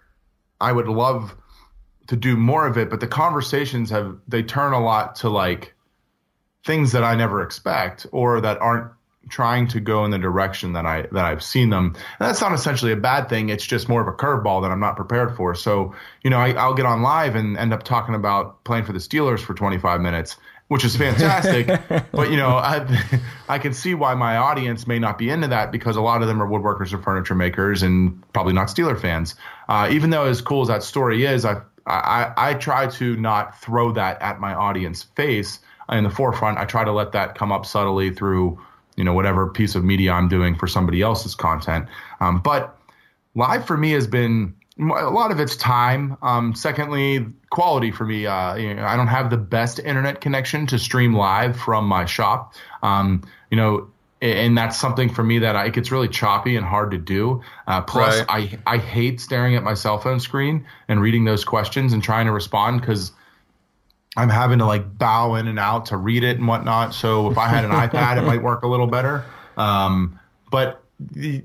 [0.60, 1.34] I would love
[2.08, 5.74] to do more of it, but the conversations have they turn a lot to like
[6.64, 8.90] things that I never expect or that aren't
[9.28, 11.94] trying to go in the direction that I that I've seen them.
[11.94, 13.48] And that's not essentially a bad thing.
[13.48, 15.54] It's just more of a curveball that I'm not prepared for.
[15.54, 18.92] So, you know, I, I'll get on live and end up talking about playing for
[18.92, 20.36] the Steelers for 25 minutes,
[20.68, 21.66] which is fantastic.
[22.12, 25.72] but you know, I I can see why my audience may not be into that
[25.72, 29.34] because a lot of them are woodworkers or furniture makers and probably not Steeler fans.
[29.68, 33.60] Uh, even though as cool as that story is, I I, I try to not
[33.60, 36.58] throw that at my audience face in the forefront.
[36.58, 38.60] I try to let that come up subtly through,
[38.96, 41.86] you know, whatever piece of media I'm doing for somebody else's content.
[42.18, 42.76] Um, but
[43.36, 46.16] live for me has been a lot of it's time.
[46.22, 48.26] Um, secondly, quality for me.
[48.26, 52.04] Uh, you know, I don't have the best internet connection to stream live from my
[52.04, 52.54] shop.
[52.82, 53.88] Um, you know,
[54.20, 57.42] and that's something for me that I, it gets really choppy and hard to do.
[57.66, 58.58] Uh, plus, Right.
[58.66, 62.26] I I hate staring at my cell phone screen and reading those questions and trying
[62.26, 63.12] to respond because
[64.16, 66.94] I'm having to like bow in and out to read it and whatnot.
[66.94, 69.24] So if I had an iPad, it might work a little better.
[69.56, 70.18] Um,
[70.50, 71.42] but the,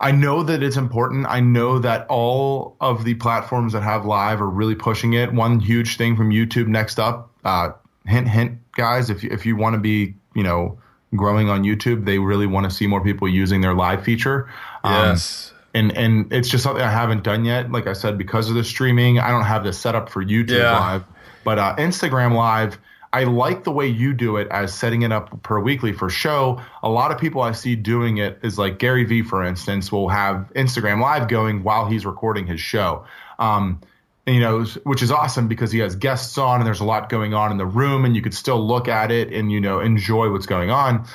[0.00, 1.26] I know that it's important.
[1.28, 5.32] I know that all of the platforms that have live are really pushing it.
[5.32, 7.70] One huge thing from YouTube next up, uh,
[8.06, 10.78] hint, hint, guys, if you, if you want to be, you know,
[11.16, 14.48] growing on YouTube, they really want to see more people using their live feature.
[14.84, 15.52] Um, Yes.
[15.74, 17.72] and and it's just something I haven't done yet.
[17.72, 20.50] Like I said, because of the streaming, I don't have this set up for YouTube
[20.58, 20.78] Yeah.
[20.78, 21.04] Live.
[21.44, 22.78] But uh, Instagram Live,
[23.12, 26.60] I like the way you do it as setting it up per weekly for show.
[26.82, 30.08] A lot of people I see doing it is like Gary Vee, for instance, will
[30.08, 33.04] have Instagram Live going while he's recording his show.
[33.38, 33.80] Um,
[34.26, 37.08] and, you know, which is awesome because he has guests on and there's a lot
[37.08, 39.80] going on in the room and you could still look at it and, you know,
[39.80, 41.06] enjoy what's going on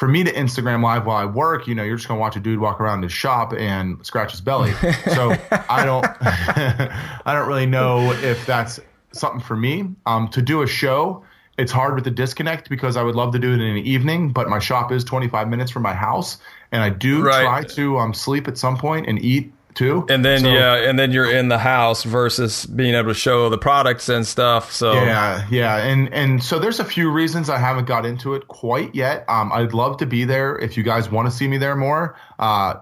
[0.00, 2.40] for me to Instagram live while I work, you know, you're just gonna watch a
[2.40, 4.72] dude walk around his shop and scratch his belly.
[5.14, 5.36] So
[5.68, 8.80] I don't, I don't really know if that's
[9.12, 9.90] something for me.
[10.06, 11.24] Um, to do a show,
[11.58, 14.30] it's hard with the disconnect because I would love to do it in the evening,
[14.30, 16.38] but my shop is 25 minutes from my house,
[16.72, 17.42] and I do Right.
[17.42, 20.04] try to um, sleep at some point and eat too.
[20.08, 23.48] And then So- yeah, and then you're in the house versus being able to show
[23.48, 24.72] the products and stuff.
[24.72, 28.48] So Yeah, yeah, and and so there's a few reasons I haven't got into it
[28.48, 29.24] quite yet.
[29.28, 30.56] Um, I'd love to be there.
[30.58, 32.74] If you guys want to see me there more, uh,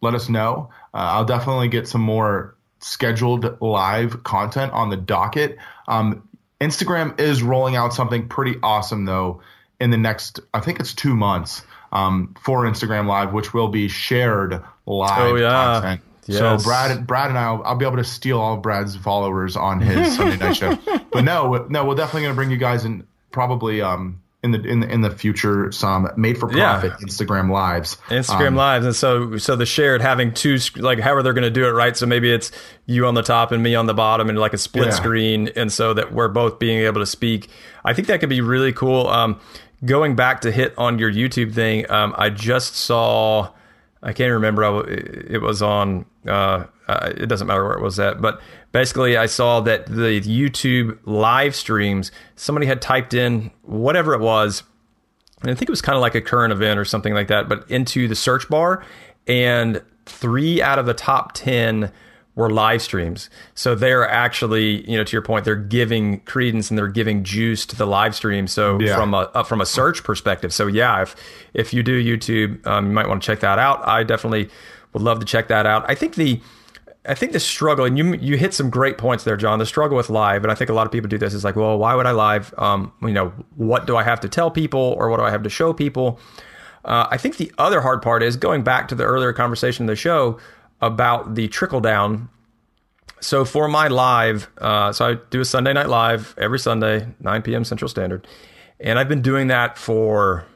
[0.00, 0.70] let us know.
[0.94, 5.58] Uh, I'll definitely get some more scheduled live content on the docket.
[5.88, 6.22] Um,
[6.60, 9.40] Instagram is rolling out something pretty awesome though
[9.80, 13.88] in the next, I think it's two months um, for Instagram Live, which will be
[13.88, 15.48] shared live Oh, yeah.
[15.80, 16.00] content.
[16.26, 16.38] Yes.
[16.38, 19.56] So Brad, Brad and I, will, I'll be able to steal all of Brad's followers
[19.56, 20.78] on his Sunday night show.
[21.12, 24.60] But no, no, we're definitely going to bring you guys in probably um, in the
[24.62, 27.06] in the in the future some made for profit Yeah.
[27.06, 27.98] Instagram lives.
[28.08, 31.50] Instagram Um, lives, and so so the shared having two like however they're going to
[31.50, 31.94] do it, right?
[31.96, 32.50] So maybe it's
[32.86, 34.90] you on the top and me on the bottom, and like a split Yeah.
[34.92, 37.48] screen, and so that we're both being able to speak.
[37.84, 39.08] I think that could be really cool.
[39.08, 39.38] Um,
[39.84, 43.48] going back to hit on your YouTube thing, um, I just saw
[44.02, 44.64] I can't remember.
[44.64, 44.80] I,
[45.34, 46.06] it was on.
[46.26, 48.40] Uh, it doesn't matter where it was at, but
[48.72, 52.10] basically, I saw that the YouTube live streams.
[52.36, 54.62] Somebody had typed in whatever it was,
[55.42, 57.48] and I think it was kind of like a current event or something like that,
[57.48, 58.84] but into the search bar,
[59.26, 61.92] and three out of the top ten
[62.34, 63.28] were live streams.
[63.54, 67.66] So they're actually, you know, to your point, they're giving credence and they're giving juice
[67.66, 68.46] to the live stream.
[68.46, 68.96] So yeah.
[68.96, 71.16] from a uh, from a search perspective, so yeah, if
[71.54, 73.86] if you do YouTube, um, you might want to check that out.
[73.86, 74.48] I definitely
[74.92, 75.84] would love to check that out.
[75.88, 76.40] I think the
[77.06, 79.58] I think the struggle, and you you hit some great points there, John.
[79.58, 81.56] The struggle with live, and I think a lot of people do this is like,
[81.56, 82.54] well, why would I live?
[82.58, 85.42] Um, you know, what do I have to tell people, or what do I have
[85.42, 86.20] to show people?
[86.84, 89.86] Uh, I think the other hard part is going back to the earlier conversation in
[89.86, 90.38] the show
[90.80, 92.28] about the trickle down.
[93.20, 97.42] So for my live, uh, so I do a Sunday night live every Sunday, 9
[97.42, 97.64] p.m.
[97.64, 98.26] Central Standard,
[98.78, 100.46] and I've been doing that for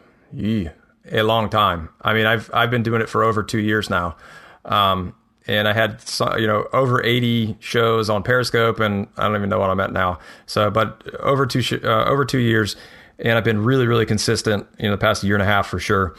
[1.13, 1.91] a long time.
[2.01, 4.17] I mean, I've I've been doing it for over two years now,
[4.65, 5.15] um,
[5.47, 6.03] and I had
[6.39, 9.93] you know over 80 shows on Periscope, and I don't even know what I'm at
[9.93, 10.19] now.
[10.47, 12.77] So, but over two sh- uh, over two years,
[13.19, 16.15] and I've been really really consistent in the past year and a half for sure.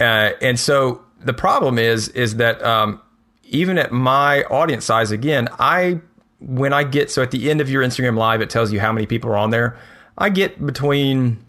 [0.00, 3.00] Uh, and so the problem is is that um,
[3.48, 6.00] even at my audience size, again, I
[6.40, 8.92] when I get so at the end of your Instagram live, it tells you how
[8.92, 9.76] many people are on there.
[10.18, 11.44] I get between,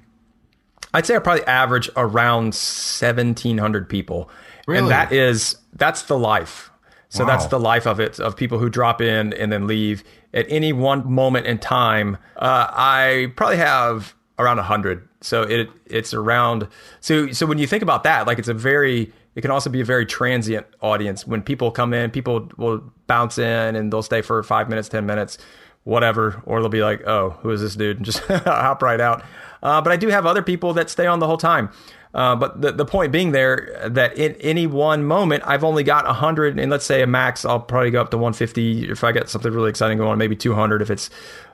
[0.93, 4.29] I'd say I probably average around seventeen hundred people,
[4.67, 4.79] really?
[4.79, 6.71] and that is that's the life.
[7.09, 7.31] So wow.
[7.31, 10.73] that's the life of it of people who drop in and then leave at any
[10.73, 12.17] one moment in time.
[12.35, 15.07] Uh, I probably have around hundred.
[15.21, 16.67] So it it's around.
[16.99, 19.81] So so when you think about that, like it's a very it can also be
[19.81, 21.27] a very transient audience.
[21.27, 25.05] When people come in, people will bounce in and they'll stay for five minutes, 10
[25.05, 25.37] minutes,
[25.83, 26.41] whatever.
[26.45, 27.97] Or they'll be like, oh, who is this dude?
[27.97, 29.23] And just hop right out.
[29.61, 31.69] Uh, but I do have other people that stay on the whole time.
[32.13, 36.05] Uh, but the, the point being there that in any one moment, I've only got
[36.05, 39.27] 100, and let's say a max, I'll probably go up to 150 if I get
[39.27, 41.09] something really exciting going on, maybe 200 if it's,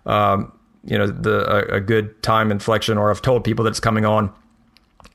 [0.06, 0.52] um,
[0.86, 4.06] you know, the a, a good time inflection, or I've told people that it's coming
[4.06, 4.32] on.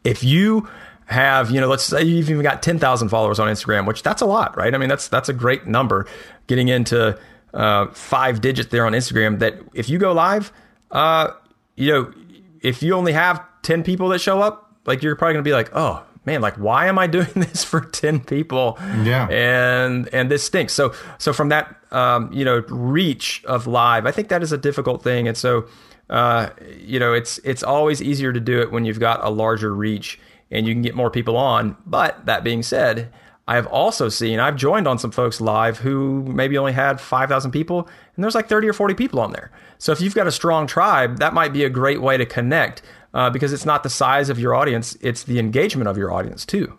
[0.03, 0.69] If you
[1.07, 4.27] have, you know, let's say you've even got 10,000 followers on Instagram, which that's a
[4.27, 4.75] lot, right?
[4.75, 6.07] I mean, that's that's a great number.
[6.49, 7.19] Getting into
[7.55, 9.39] uh, five digits there on Instagram.
[9.39, 10.53] That if you go live,
[10.91, 11.31] uh,
[11.77, 12.13] you know,
[12.61, 15.71] if you only have 10 people that show up, like you're probably gonna be like,
[15.75, 18.77] oh man, like why am I doing this for 10 people?
[19.03, 20.73] Yeah, and and this stinks.
[20.73, 24.59] So so from that, um, you know, reach of live, I think that is a
[24.59, 25.67] difficult thing, and so.
[26.09, 29.75] Uh, you know, it's it's always easier to do it when you've got a larger
[29.75, 30.21] reach
[30.51, 31.77] and you can get more people on.
[31.87, 33.13] But that being said,
[33.49, 37.53] I have also seen, I've joined on some folks live who maybe only had 5,000
[37.53, 39.53] people, and there's like 30 or 40 people on there.
[39.79, 42.83] So if you've got a strong tribe, that might be a great way to connect
[43.15, 46.45] uh, because it's not the size of your audience, it's the engagement of your audience
[46.45, 46.77] too.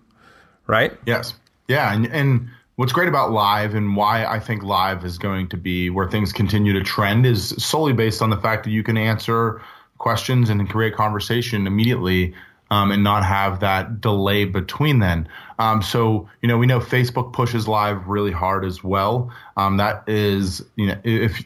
[0.65, 0.93] Right?
[1.05, 1.33] Yes.
[1.69, 1.93] Yeah.
[1.93, 5.89] And, and what's great about live and why I think live is going to be
[5.89, 9.61] where things continue to trend is solely based on the fact that you can answer
[9.97, 12.35] questions and create conversation immediately
[12.69, 15.27] um, and not have that delay between then.
[15.59, 19.31] Um, so, you know, we know Facebook pushes live really hard as well.
[19.55, 21.43] Um, that is, you know, if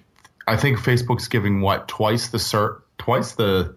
[0.48, 3.76] I think Facebook's giving what twice the cert, twice the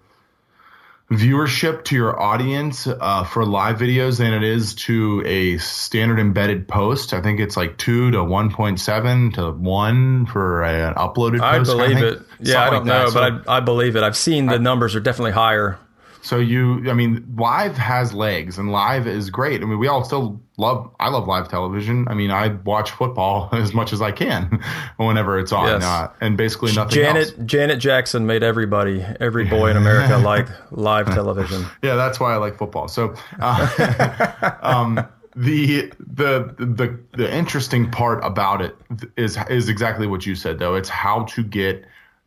[1.10, 6.66] viewership to your audience uh, for live videos than it is to a standard embedded
[6.66, 7.12] post.
[7.12, 11.40] I think it's like two to one point seven to one for an uploaded.
[11.40, 12.22] I believe it.
[12.40, 14.02] Yeah, I don't like know, so, but I, I, believe it.
[14.02, 15.78] I've seen the I, numbers are definitely higher.
[16.24, 19.60] So you, I mean, live has legs, and live is great.
[19.60, 20.90] I mean, we all still love.
[20.98, 22.08] I love live television.
[22.08, 24.62] I mean, I watch football as much as I can
[24.96, 25.84] whenever it's on, yes.
[25.84, 27.36] uh, and basically nothing Janet, else.
[27.44, 31.66] Janet Jackson made everybody, every boy in America, like live television.
[31.82, 32.88] Yeah, that's why I like football.
[32.88, 35.06] So, uh, um,
[35.36, 38.74] the the the the interesting part about it
[39.18, 40.74] is is exactly what you said, though.
[40.74, 41.84] It's how to get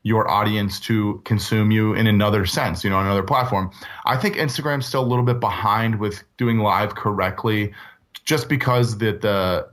[0.07, 3.69] your audience to consume you in another sense, you know, another platform.
[4.05, 7.73] I think Instagram's still a little bit behind with doing live correctly,
[8.23, 9.67] just because the the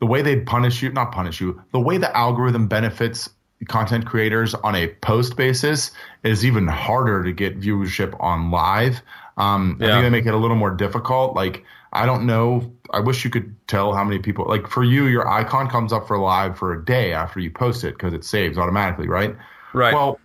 [0.00, 3.30] the way they punish you, not punish you, the way the algorithm benefits
[3.68, 5.92] content creators on a post basis
[6.24, 9.02] is even harder to get viewership on live.
[9.36, 9.86] Um, yeah.
[9.86, 11.36] I think they make it a little more difficult.
[11.36, 12.72] Like I don't know.
[12.92, 14.46] I wish you could tell how many people.
[14.46, 17.84] Like for you, your icon comes up for live for a day after you post
[17.84, 19.36] it because it saves automatically, right?
[19.72, 19.94] Right.
[19.94, 20.18] Well,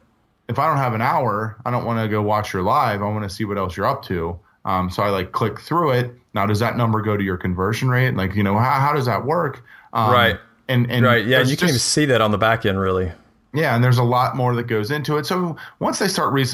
[0.47, 3.01] if I don't have an hour, I don't want to go watch your live.
[3.01, 4.39] I want to see what else you're up to.
[4.65, 6.11] Um, so I like click through it.
[6.33, 8.15] Now, does that number go to your conversion rate?
[8.15, 9.63] Like, you know, how, how does that work?
[9.93, 10.39] Um, right.
[10.67, 11.25] And, and right.
[11.25, 11.41] Yeah.
[11.41, 13.11] You can't even see that on the back end, really.
[13.53, 15.25] Yeah, and there's a lot more that goes into it.
[15.25, 16.45] So once they start, re-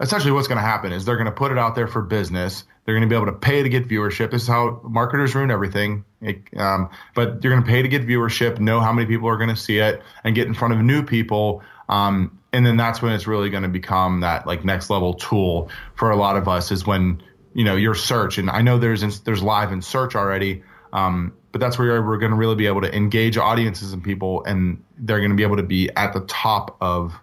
[0.00, 2.64] essentially, what's going to happen is they're going to put it out there for business.
[2.84, 4.30] They're going to be able to pay to get viewership.
[4.30, 6.04] This is how marketers ruin everything.
[6.20, 9.36] It, um, but you're going to pay to get viewership, know how many people are
[9.36, 11.62] going to see it, and get in front of new people.
[11.88, 15.68] Um, and then that's when it's really going to become that like next level tool
[15.96, 16.70] for a lot of us.
[16.70, 17.22] Is when
[17.54, 20.62] you know your search, and I know there's there's live in search already.
[20.92, 24.44] Um, but that's where we're going to really be able to engage audiences and people,
[24.44, 27.14] and they're going to be able to be at the top of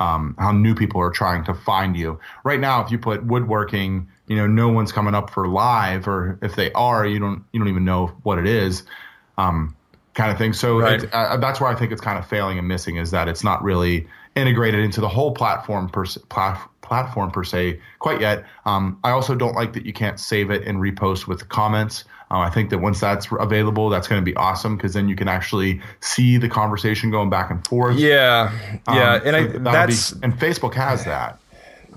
[0.00, 2.18] um, how new people are trying to find you.
[2.42, 6.40] Right now, if you put woodworking, you know, no one's coming up for live, or
[6.42, 8.82] if they are, you don't you don't even know what it is,
[9.38, 9.76] um,
[10.14, 10.54] kind of thing.
[10.54, 11.04] So right.
[11.12, 13.62] uh, that's where I think it's kind of failing and missing is that it's not
[13.62, 18.44] really integrated into the whole platform per, plat, platform per se quite yet.
[18.66, 22.02] Um, I also don't like that you can't save it and repost with comments.
[22.32, 25.14] Uh, I think that once that's available, that's going to be awesome because then you
[25.14, 27.98] can actually see the conversation going back and forth.
[27.98, 28.50] Yeah,
[28.88, 31.38] yeah, um, and I, that's be, and Facebook has that.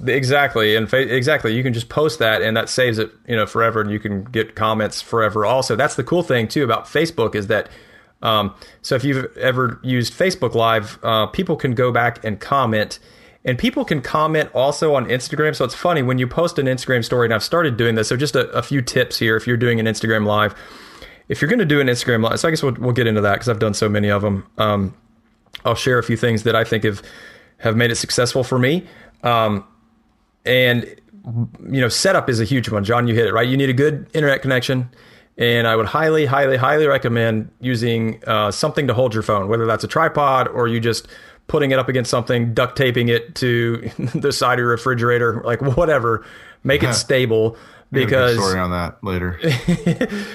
[0.05, 3.45] Exactly, and fa- exactly, you can just post that, and that saves it, you know,
[3.45, 5.45] forever, and you can get comments forever.
[5.45, 7.69] Also, that's the cool thing too about Facebook is that.
[8.21, 12.99] Um, so if you've ever used Facebook Live, uh, people can go back and comment
[13.45, 15.55] and people can comment also on Instagram.
[15.55, 18.07] So it's funny when you post an Instagram story, and I've started doing this.
[18.07, 20.55] So just a, a few tips here if you're doing an Instagram live.
[21.29, 23.21] If you're going to do an Instagram live, so I guess we'll, we'll get into
[23.21, 24.47] that because I've done so many of them.
[24.57, 24.95] Um,
[25.63, 27.01] I'll share a few things that I think have
[27.59, 28.85] have made it successful for me.
[29.23, 29.65] Um,
[30.43, 30.83] and
[31.69, 32.83] you know, setup is a huge one.
[32.83, 33.47] John, you hit it right.
[33.47, 34.89] You need a good internet connection.
[35.37, 39.65] And I would highly, highly, highly recommend using uh, something to hold your phone, whether
[39.65, 41.07] that's a tripod or you just
[41.47, 45.61] putting it up against something, duct taping it to the side of your refrigerator, like
[45.61, 46.25] whatever,
[46.63, 47.57] make it stable.
[47.91, 49.39] Because story on that later.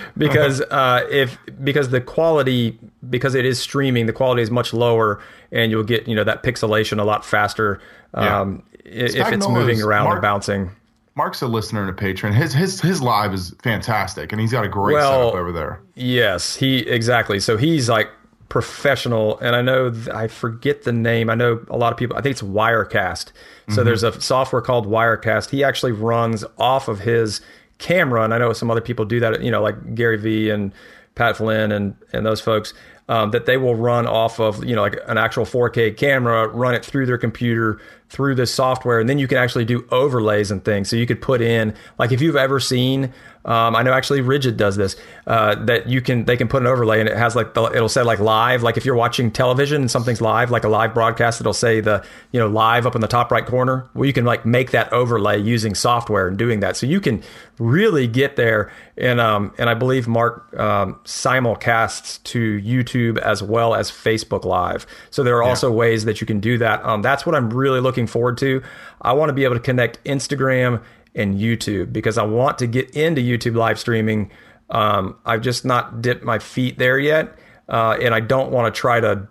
[0.16, 2.78] because uh, if because the quality
[3.11, 6.42] because it is streaming, the quality is much lower, and you'll get you know that
[6.42, 7.80] pixelation a lot faster
[8.14, 9.02] um, yeah.
[9.04, 10.70] if it's moving around Mark, and bouncing.
[11.16, 12.32] Mark's a listener and a patron.
[12.32, 15.82] His his his live is fantastic, and he's got a great well, setup over there.
[15.96, 17.40] Yes, he exactly.
[17.40, 18.08] So he's like
[18.51, 21.30] professional, and I know th- I forget the name.
[21.30, 22.18] I know a lot of people.
[22.18, 23.26] I think it's Wirecast.
[23.68, 23.84] So mm-hmm.
[23.84, 25.48] there's a software called Wirecast.
[25.48, 27.40] He actually runs off of his
[27.78, 29.42] camera, and I know some other people do that.
[29.42, 30.72] You know, like Gary Vee and
[31.14, 32.74] Pat Flynn and and those folks.
[33.09, 36.76] Um, that they will run off of, you know, like an actual 4K camera, run
[36.76, 37.80] it through their computer,
[38.11, 40.90] through this software, and then you can actually do overlays and things.
[40.90, 43.12] So you could put in, like, if you've ever seen
[43.44, 44.96] um, I know actually RIDGID does this.
[45.26, 47.88] Uh, that you can they can put an overlay and it has like the, it'll
[47.88, 48.62] say like live.
[48.62, 52.04] Like if you're watching television and something's live, like a live broadcast, it'll say the
[52.32, 53.88] you know live up in the top right corner.
[53.94, 56.76] Where you can like make that overlay using software and doing that.
[56.76, 57.22] So you can
[57.58, 58.70] really get there.
[58.98, 64.86] And um, and I believe Mark um, simulcasts to YouTube as well as Facebook Live.
[65.08, 65.48] So there are yeah.
[65.48, 66.84] also ways that you can do that.
[66.84, 68.62] Um, that's what I'm really looking forward to.
[69.03, 70.82] I want to be able to connect Instagram
[71.14, 74.30] and YouTube because I want to get into YouTube live streaming.
[74.70, 77.36] Um, I've just not dipped my feet there yet,
[77.68, 79.26] uh, and I don't want to try to,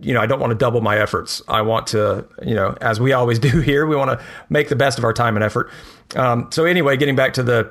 [0.00, 1.40] you know, I don't want to double my efforts.
[1.46, 4.76] I want to, you know, as we always do here, we want to make the
[4.76, 5.70] best of our time and effort.
[6.16, 7.70] Um, so anyway, getting back to the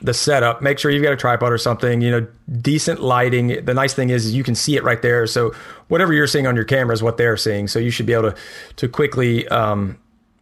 [0.00, 2.26] the setup, make sure you've got a tripod or something, you know,
[2.60, 3.64] decent lighting.
[3.64, 5.26] The nice thing is is you can see it right there.
[5.26, 5.54] So
[5.88, 7.68] whatever you're seeing on your camera is what they're seeing.
[7.68, 8.36] So you should be able to
[8.76, 9.98] to quickly, um,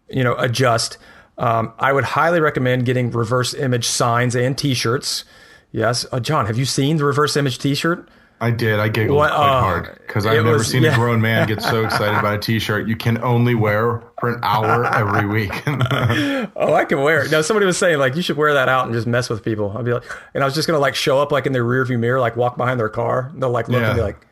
[0.08, 0.98] you know, adjust.
[1.36, 5.24] Um, I would highly recommend getting reverse image signs and T-shirts.
[5.72, 8.08] Yes, uh, John, have you seen the reverse image T-shirt?
[8.42, 8.80] I did.
[8.80, 10.92] I giggled what, quite uh, hard because I've never was, seen yeah.
[10.92, 14.40] a grown man get so excited about a T-shirt you can only wear for an
[14.42, 15.52] hour every week.
[15.66, 17.30] oh, I can wear it.
[17.30, 19.76] Now, somebody was saying like you should wear that out and just mess with people.
[19.76, 21.98] I'd be like, and I was just gonna like show up like in their rearview
[21.98, 23.30] mirror, like walk behind their car.
[23.34, 23.88] They'll like look yeah.
[23.88, 24.26] and be like,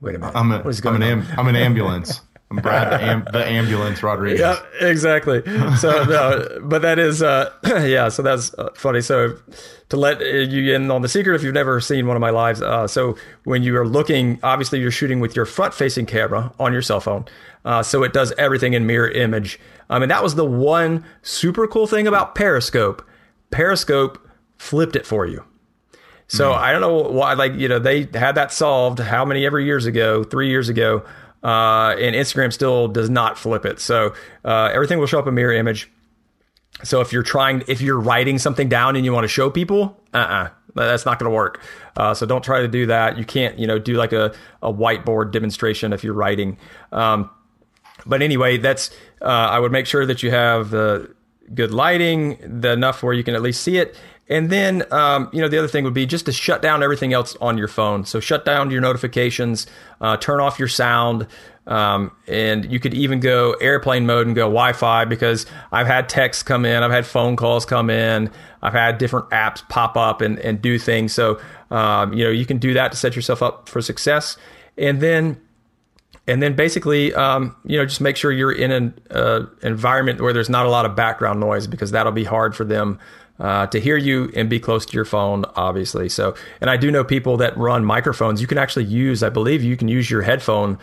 [0.00, 2.20] "Wait a minute, I'm, a, I'm an, am, I'm an ambulance."
[2.50, 4.40] I'm Brad, the, am- the ambulance Rodriguez.
[4.40, 5.42] Yeah, exactly.
[5.76, 8.08] So, no, but that is, uh, yeah.
[8.08, 9.00] So that's uh, funny.
[9.00, 9.36] So,
[9.90, 12.62] to let you in on the secret, if you've never seen one of my lives,
[12.62, 16.82] uh, so when you are looking, obviously you're shooting with your front-facing camera on your
[16.82, 17.24] cell phone,
[17.64, 19.58] uh, so it does everything in mirror image.
[19.90, 23.06] Um, and that was the one super cool thing about Periscope.
[23.50, 24.18] Periscope
[24.56, 25.44] flipped it for you.
[26.26, 26.56] So mm.
[26.56, 29.84] I don't know why, like you know, they had that solved how many ever years
[29.86, 31.04] ago, three years ago
[31.44, 33.78] uh, and Instagram still does not flip it.
[33.78, 34.14] So
[34.44, 35.90] uh, everything will show up a mirror image.
[36.82, 40.00] So if you're trying, if you're writing something down and you want to show people,
[40.12, 41.60] uh, uh-uh, that's not going to work.
[41.96, 43.16] Uh, so don't try to do that.
[43.16, 46.56] You can't, you know, do like a, a whiteboard demonstration if you're writing.
[46.90, 47.30] Um,
[48.06, 48.90] but anyway, that's
[49.22, 51.14] uh, I would make sure that you have the
[51.52, 53.96] good lighting, the enough where you can at least see it,
[54.28, 57.12] and then, um, you know, the other thing would be just to shut down everything
[57.12, 58.04] else on your phone.
[58.04, 59.66] So shut down your notifications,
[60.00, 61.26] uh, turn off your sound,
[61.66, 66.42] Um, and you could even go airplane mode and go Wi-Fi because I've had texts
[66.42, 70.38] come in, I've had phone calls come in, I've had different apps pop up and,
[70.40, 71.14] and do things.
[71.14, 74.36] So um, you know you can do that to set yourself up for success,
[74.76, 75.40] and then
[76.26, 80.34] and then basically um, you know just make sure you're in an uh, environment where
[80.34, 82.98] there's not a lot of background noise because that'll be hard for them
[83.38, 86.08] uh, to hear you and be close to your phone, obviously.
[86.08, 88.40] So, and I do know people that run microphones.
[88.40, 90.78] You can actually use, I believe, you can use your headphone,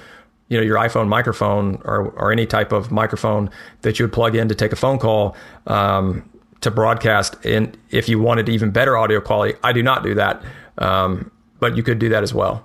[0.49, 3.49] you know, your iPhone microphone or or any type of microphone
[3.81, 5.35] that you would plug in to take a phone call.
[5.67, 6.27] Um,
[6.59, 10.43] to broadcast, and if you wanted even better audio quality, I do not do that,
[10.77, 12.63] um, but you could do that as well.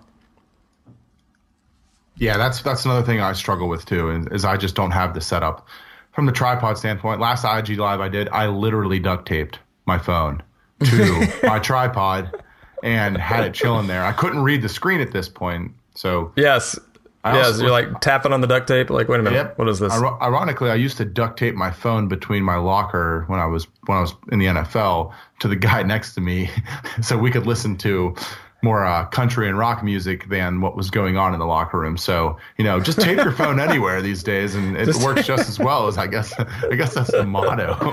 [2.18, 5.14] Yeah, that's that's another thing I struggle with too, is, is I just don't have
[5.14, 5.66] the setup.
[6.12, 10.42] From the tripod standpoint, last IG live I did, I literally duct taped my phone
[10.84, 12.42] to my tripod
[12.82, 14.04] and had it chilling there.
[14.04, 16.78] I couldn't read the screen at this point, so yes,
[17.26, 18.88] I yes, you're like tapping on the duct tape.
[18.88, 19.58] Like, wait a minute, yep.
[19.58, 19.92] what is this?
[19.92, 23.98] Ironically, I used to duct tape my phone between my locker when I was when
[23.98, 26.48] I was in the NFL to the guy next to me,
[27.02, 28.14] so we could listen to
[28.62, 31.96] more uh, country and rock music than what was going on in the locker room.
[31.96, 35.58] So you know, just tape your phone anywhere these days, and it works just as
[35.58, 36.32] well as I guess.
[36.38, 37.92] I guess that's the motto.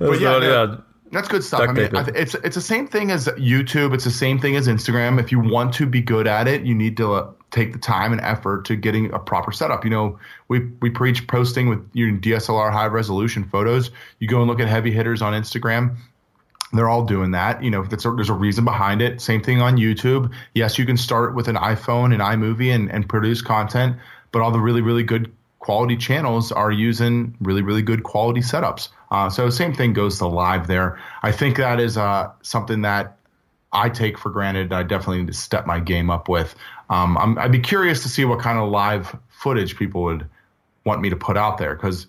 [0.00, 0.76] but yeah, yeah.
[1.12, 1.60] That's good stuff.
[1.60, 3.92] I mean, it's it's the same thing as YouTube.
[3.92, 5.20] It's the same thing as Instagram.
[5.20, 8.12] If you want to be good at it, you need to uh, take the time
[8.12, 9.84] and effort to getting a proper setup.
[9.84, 13.90] You know, we we preach posting with your DSLR high resolution photos.
[14.20, 15.96] You go and look at heavy hitters on Instagram.
[16.72, 17.62] They're all doing that.
[17.62, 19.20] You know, a, there's a reason behind it.
[19.20, 20.32] Same thing on YouTube.
[20.54, 23.96] Yes, you can start with an iPhone and iMovie and, and produce content,
[24.32, 25.30] but all the really really good
[25.62, 28.88] quality channels are using really, really good quality setups.
[29.12, 30.98] Uh, so same thing goes to live there.
[31.22, 33.18] I think that is uh, something that
[33.70, 34.72] I take for granted.
[34.72, 36.54] I definitely need to step my game up with.
[36.88, 40.26] Um, i would be curious to see what kind of live footage people would
[40.86, 42.06] want me to put out there because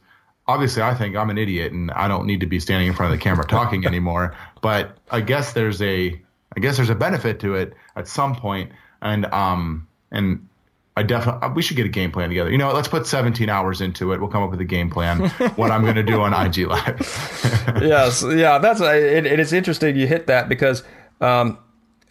[0.48, 3.14] obviously I think I'm an idiot and I don't need to be standing in front
[3.14, 4.36] of the camera talking anymore.
[4.62, 6.22] But I guess there's a
[6.56, 10.48] I guess there's a benefit to it at some point, and um and
[10.96, 12.52] I definitely uh, we should get a game plan together.
[12.52, 14.20] You know, let's put 17 hours into it.
[14.20, 15.30] We'll come up with a game plan.
[15.56, 17.00] what I'm going to do on IG Live.
[17.82, 20.84] yes, yeah, that's uh, it, it is interesting you hit that because
[21.20, 21.58] um,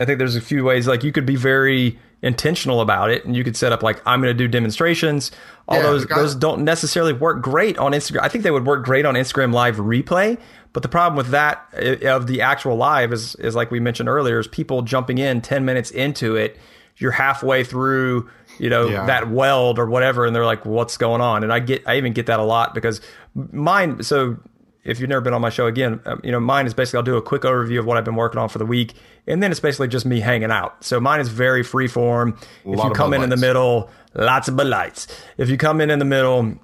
[0.00, 0.88] I think there's a few ways.
[0.88, 4.20] Like you could be very intentional about it, and you could set up like I'm
[4.20, 5.30] going to do demonstrations.
[5.68, 8.22] All yeah, those those don't necessarily work great on Instagram.
[8.22, 10.38] I think they would work great on Instagram Live replay.
[10.72, 14.08] But the problem with that uh, of the actual live is is like we mentioned
[14.08, 16.58] earlier is people jumping in 10 minutes into it.
[16.96, 18.28] You're halfway through
[18.62, 19.04] you know yeah.
[19.06, 21.42] that weld or whatever and they're like what's going on?
[21.42, 23.00] And i get i even get that a lot because
[23.34, 24.38] mine so
[24.84, 27.02] if you've never been on my show again um, you know mine is basically i'll
[27.02, 28.94] do a quick overview of what i've been working on for the week
[29.26, 30.82] and then it's basically just me hanging out.
[30.82, 32.36] So mine is very free form.
[32.64, 33.24] If you come in lights.
[33.24, 35.06] in the middle lots of Lights.
[35.38, 36.54] If you come in in the middle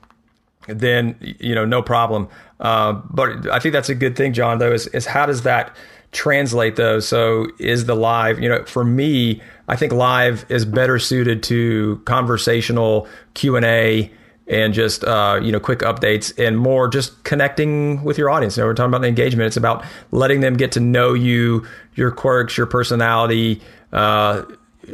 [0.67, 2.29] then you know no problem.
[2.61, 5.75] Uh, but i think that's a good thing john though is, is how does that
[6.11, 10.99] translate those so is the live you know for me I think live is better
[10.99, 14.11] suited to conversational Q and A
[14.49, 18.57] and just uh, you know quick updates and more just connecting with your audience.
[18.57, 19.47] Know, we're talking about engagement.
[19.47, 23.61] It's about letting them get to know you, your quirks, your personality,
[23.93, 24.43] uh,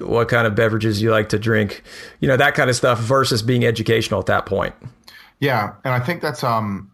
[0.00, 1.82] what kind of beverages you like to drink,
[2.20, 4.74] you know that kind of stuff versus being educational at that point.
[5.38, 6.90] Yeah, and I think that's um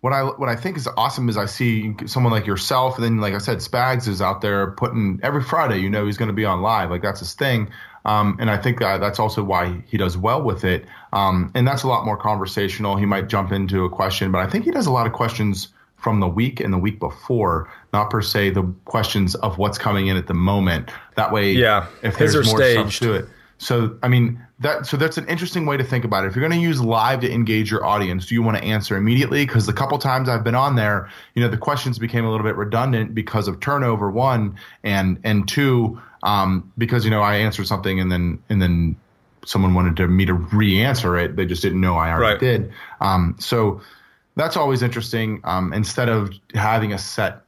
[0.00, 3.18] what I what I think is awesome is I see someone like yourself, and then
[3.18, 5.78] like I said, Spags is out there putting every Friday.
[5.78, 7.70] You know, he's going to be on live, like that's his thing.
[8.04, 10.86] Um, and I think that that's also why he does well with it.
[11.12, 12.96] Um, and that's a lot more conversational.
[12.96, 15.68] He might jump into a question, but I think he does a lot of questions
[15.96, 20.06] from the week and the week before, not per se the questions of what's coming
[20.06, 20.90] in at the moment.
[21.16, 22.92] That way, yeah, if there's more staged.
[22.92, 23.28] stuff to it.
[23.58, 26.28] So, I mean, that so that's an interesting way to think about it.
[26.28, 28.96] If you're going to use live to engage your audience, do you want to answer
[28.96, 29.44] immediately?
[29.44, 32.46] Because the couple times I've been on there, you know, the questions became a little
[32.46, 37.66] bit redundant because of turnover one and and two, um, because you know I answered
[37.66, 38.96] something and then and then
[39.44, 41.34] someone wanted to me to re-answer it.
[41.34, 42.40] They just didn't know I already right.
[42.40, 42.72] did.
[43.00, 43.80] Um, so
[44.36, 45.40] that's always interesting.
[45.42, 47.42] Um, instead of having a set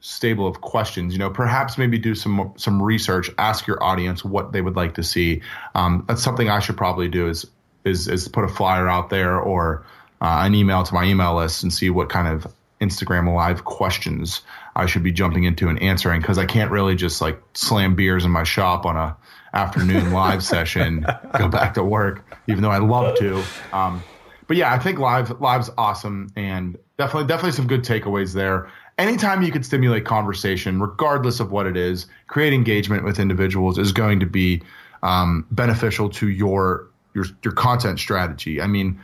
[0.00, 1.12] stable of questions.
[1.12, 4.94] You know, perhaps maybe do some some research, ask your audience what they would like
[4.94, 5.42] to see.
[5.74, 7.46] Um, that's something I should probably do is
[7.84, 9.84] is is put a flyer out there or
[10.20, 14.40] uh, an email to my email list and see what kind of Instagram live questions
[14.74, 18.24] I should be jumping into and answering because I can't really just like slam beers
[18.24, 19.16] in my shop on a
[19.52, 23.42] afternoon live session, go back to work, even though I love to.
[23.72, 24.02] Um,
[24.46, 28.70] but yeah, I think live live's awesome and definitely definitely some good takeaways there
[29.00, 33.92] anytime you could stimulate conversation, regardless of what it is, create engagement with individuals is
[33.92, 34.62] going to be
[35.02, 38.60] um, beneficial to your your your content strategy.
[38.60, 39.00] I mean,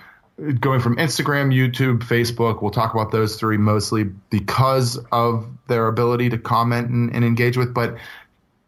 [0.61, 6.29] going from Instagram, YouTube, Facebook, we'll talk about those three mostly because of their ability
[6.31, 7.97] to comment and, and engage with, but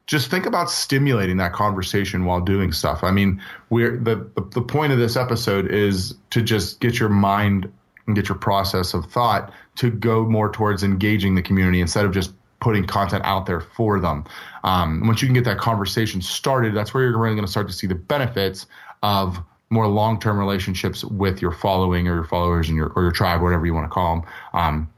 [0.06, 3.04] just think about stimulating that conversation while doing stuff.
[3.04, 4.14] I mean, we're the,
[4.54, 7.70] the point of this episode is to just get your mind
[8.08, 12.12] and get your process of thought to go more towards engaging the community instead of
[12.12, 14.24] just putting content out there for them.
[14.64, 17.68] Um, once you can get that conversation started, that's where you're really going to start
[17.68, 18.66] to see the benefits
[19.04, 19.38] of
[19.70, 23.64] more long-term relationships with your following or your followers and your or your tribe, whatever
[23.66, 24.28] you want to call them.
[24.54, 24.90] Um,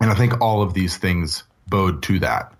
[0.00, 2.52] and I think all of these things bode to that.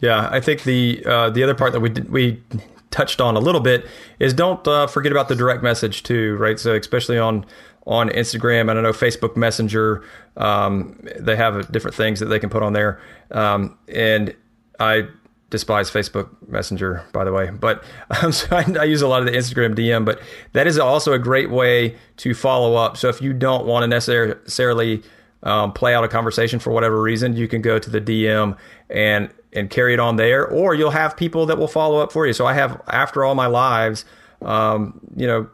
[0.00, 2.42] Yeah, I think the uh, the other part that we did, we
[2.90, 3.86] touched on a little bit
[4.18, 6.58] is don't uh, forget about the direct message too, right?
[6.58, 7.44] So especially on
[7.88, 10.04] on Instagram and I know Facebook Messenger,
[10.36, 14.36] um, they have different things that they can put on there, um, and
[14.78, 15.08] I
[15.50, 17.50] despise Facebook Messenger, by the way.
[17.50, 17.82] But
[18.22, 20.20] um, so I, I, use a lot of the Instagram DM, but
[20.52, 22.98] that is also a great way to follow up.
[22.98, 25.02] So if you don't want to necessarily
[25.42, 28.56] um, play out a conversation for whatever reason, you can go to the DM
[28.90, 32.26] and and carry it on there, or you'll have people that will follow up for
[32.26, 32.34] you.
[32.34, 34.04] So I have after all my lives,
[34.42, 35.48] um, you know,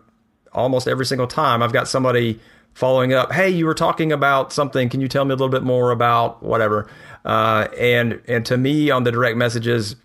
[0.54, 2.40] almost every single time I've got somebody
[2.74, 3.32] following up.
[3.32, 4.88] Hey, you were talking about something.
[4.88, 6.88] Can you tell me a little bit more about whatever?
[7.24, 9.96] Uh, and and to me, on the direct messages,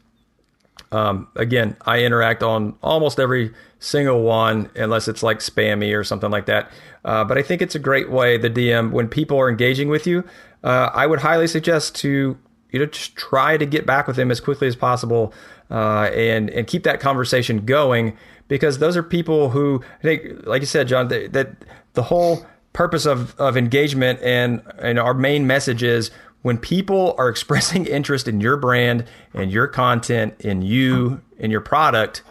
[0.91, 6.31] um, again, I interact on almost every single one, unless it's like spammy or something
[6.31, 6.71] like that.
[7.05, 10.07] Uh, but I think it's a great way the DM when people are engaging with
[10.07, 10.23] you.
[10.63, 12.37] Uh, I would highly suggest to
[12.71, 15.33] you know just try to get back with them as quickly as possible
[15.69, 18.17] uh, and and keep that conversation going
[18.49, 21.55] because those are people who I think, like you said, John, that, that
[21.93, 26.11] the whole purpose of, of engagement and, and our main message is
[26.41, 31.61] when people are expressing interest in your brand and your content, in you, in your
[31.61, 32.23] product,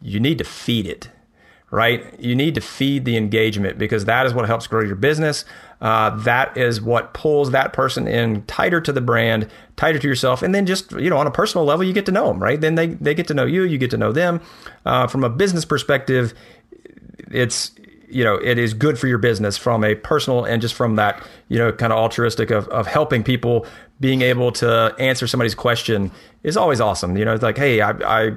[0.00, 1.10] you need to feed it,
[1.70, 2.18] right?
[2.18, 5.44] You need to feed the engagement because that is what helps grow your business.
[5.80, 10.42] Uh, that is what pulls that person in tighter to the brand, tighter to yourself,
[10.42, 12.60] and then just you know on a personal level, you get to know them, right?
[12.60, 14.40] Then they they get to know you, you get to know them.
[14.84, 16.34] Uh, from a business perspective,
[17.30, 17.70] it's
[18.08, 21.22] you know it is good for your business from a personal and just from that
[21.48, 23.66] you know kind of altruistic of, of helping people
[24.00, 26.10] being able to answer somebody's question
[26.42, 28.36] is always awesome you know it's like hey I, I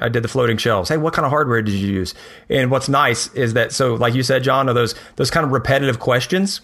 [0.00, 0.88] I did the floating shelves.
[0.88, 2.14] Hey, what kind of hardware did you use?
[2.48, 5.52] And what's nice is that so like you said, John, are those those kind of
[5.52, 6.60] repetitive questions.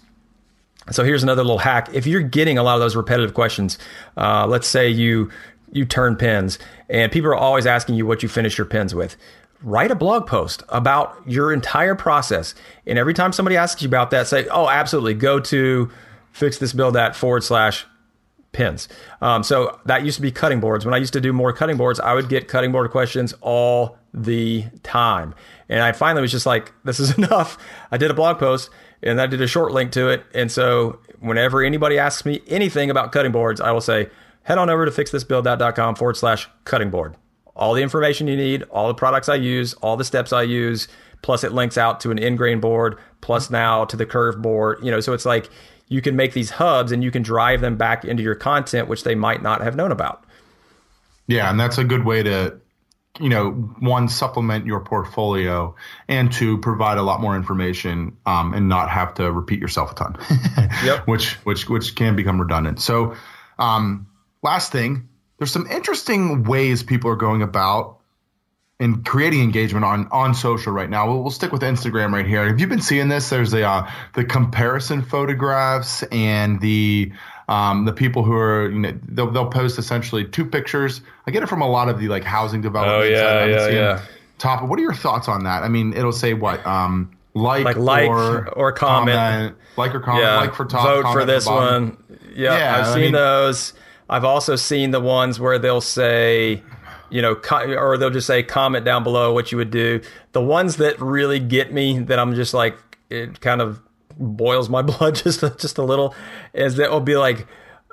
[0.90, 1.90] So here's another little hack.
[1.92, 3.78] If you're getting a lot of those repetitive questions,
[4.16, 5.30] uh, let's say you
[5.72, 6.58] you turn pins
[6.88, 9.16] and people are always asking you what you finish your pins with
[9.62, 12.54] write a blog post about your entire process.
[12.86, 15.90] And every time somebody asks you about that, say, oh, absolutely, go to
[16.32, 17.86] fix this build that forward slash
[18.52, 18.88] pins.
[19.20, 20.84] Um, so that used to be cutting boards.
[20.84, 23.98] When I used to do more cutting boards, I would get cutting board questions all
[24.14, 25.34] the time.
[25.68, 27.58] And I finally was just like, this is enough.
[27.90, 28.70] I did a blog post
[29.02, 30.24] and I did a short link to it.
[30.34, 34.10] And so whenever anybody asks me anything about cutting boards, I will say,
[34.42, 37.16] head on over to fixthisbuildthat.com forward slash cutting board
[37.54, 40.88] all the information you need, all the products I use, all the steps I use,
[41.22, 44.78] plus it links out to an end grain board, plus now to the curve board.
[44.82, 45.50] You know, so it's like
[45.88, 49.04] you can make these hubs and you can drive them back into your content, which
[49.04, 50.24] they might not have known about.
[51.26, 52.58] Yeah, and that's a good way to,
[53.20, 55.74] you know, one supplement your portfolio
[56.08, 59.94] and to provide a lot more information um, and not have to repeat yourself a
[59.94, 60.18] ton.
[60.84, 61.06] yep.
[61.06, 62.80] Which which which can become redundant.
[62.80, 63.14] So,
[63.58, 64.08] um,
[64.42, 65.08] last thing,
[65.38, 67.98] there's some interesting ways people are going about
[68.82, 71.06] in creating engagement on on social right now.
[71.06, 72.48] We'll, we'll stick with Instagram right here.
[72.48, 73.30] Have you been seeing this?
[73.30, 77.12] There's the uh, the comparison photographs and the
[77.48, 81.00] um, the people who are you know they'll, they'll post essentially two pictures.
[81.28, 83.06] I get it from a lot of the like housing developments.
[83.06, 84.02] Oh yeah, yeah, yeah.
[84.38, 84.68] Top.
[84.68, 85.62] What are your thoughts on that?
[85.62, 89.16] I mean, it'll say what um, like, like, like or, or comment.
[89.16, 89.56] comment.
[89.76, 90.36] like or comment, yeah.
[90.38, 92.02] like for top, vote for this for one.
[92.34, 93.74] Yeah, yeah I've I seen mean, those.
[94.10, 96.62] I've also seen the ones where they'll say,
[97.12, 97.34] you know,
[97.76, 100.00] or they'll just say comment down below what you would do.
[100.32, 102.76] The ones that really get me, that I'm just like,
[103.10, 103.80] it kind of
[104.18, 106.14] boils my blood just a, just a little,
[106.54, 107.46] is that will be like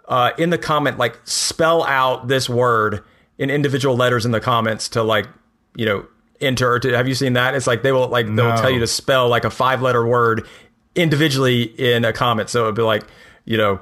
[0.08, 3.04] uh, in the comment, like spell out this word
[3.38, 5.28] in individual letters in the comments to like,
[5.76, 6.08] you know,
[6.40, 6.80] enter.
[6.80, 7.56] To, have you seen that?
[7.56, 8.56] It's like they will like they'll no.
[8.56, 10.48] tell you to spell like a five letter word
[10.96, 12.50] individually in a comment.
[12.50, 13.04] So it'd be like,
[13.46, 13.82] you know,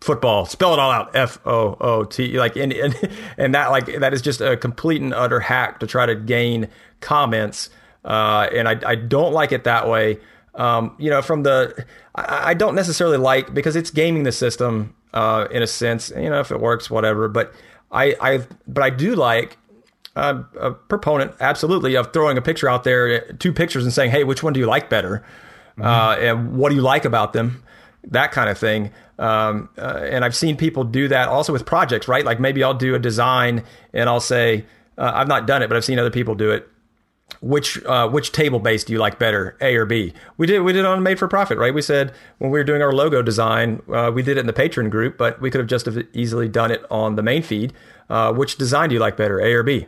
[0.00, 4.40] football spell it all out f-o-o-t like and, and and that like that is just
[4.40, 6.68] a complete and utter hack to try to gain
[7.00, 7.70] comments
[8.04, 10.18] uh, and I, I don't like it that way
[10.54, 11.84] um, you know from the
[12.14, 16.30] I, I, don't necessarily like because it's gaming the system uh, in a sense you
[16.30, 17.52] know if it works whatever but
[17.90, 19.58] I, I but I do like
[20.16, 24.24] uh, a proponent, absolutely, of throwing a picture out there, two pictures, and saying, "Hey,
[24.24, 25.24] which one do you like better?
[25.78, 25.82] Mm-hmm.
[25.82, 27.62] Uh, and what do you like about them?"
[28.04, 28.90] That kind of thing.
[29.18, 32.24] Um, uh, and I've seen people do that also with projects, right?
[32.24, 34.64] Like maybe I'll do a design and I'll say,
[34.96, 36.68] uh, "I've not done it, but I've seen other people do it."
[37.40, 40.12] which uh, which table base do you like better, A or B?
[40.36, 41.72] We did we did on Made for Profit, right?
[41.72, 44.52] We said when we were doing our logo design, uh, we did it in the
[44.52, 47.72] patron group, but we could have just have easily done it on the main feed.
[48.08, 49.86] Uh, which design do you like better, A or B?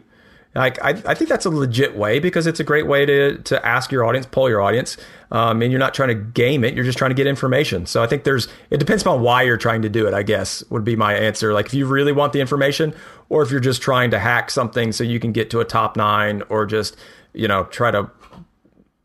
[0.55, 3.67] Like I, I think that's a legit way because it's a great way to to
[3.67, 4.99] ask your audience, poll your audience,
[5.31, 6.75] um, and you're not trying to game it.
[6.75, 7.87] You're just trying to get information.
[7.87, 10.15] So I think there's it depends upon why you're trying to do it.
[10.15, 11.55] I guess would be my answer.
[11.55, 12.95] Like if you really want the information,
[13.31, 15.97] or if you're just trying to hack something so you can get to a top
[15.97, 16.97] nine, or just
[17.35, 18.11] you know, try to,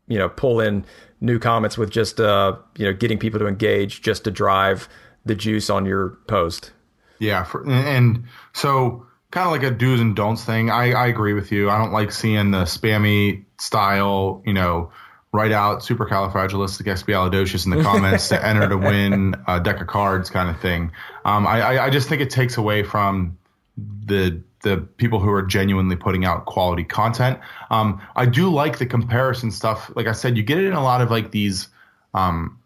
[0.06, 0.84] you know, pull in
[1.20, 4.88] new comments with just, uh, you know, getting people to engage just to drive
[5.24, 6.72] the juice on your post.
[7.18, 7.44] Yeah.
[7.44, 10.70] For, and so kind of like a do's and don'ts thing.
[10.70, 11.70] I, I agree with you.
[11.70, 14.90] I don't like seeing the spammy style, you know,
[15.32, 20.48] write out supercalifragilisticexpialidocious in the comments to enter to win a deck of cards kind
[20.48, 20.92] of thing.
[21.24, 23.36] Um, I, I just think it takes away from
[23.76, 27.38] the the people who are genuinely putting out quality content.
[27.70, 29.90] Um, I do like the comparison stuff.
[29.94, 31.68] Like I said, you get it in a lot of like these
[32.12, 32.58] um,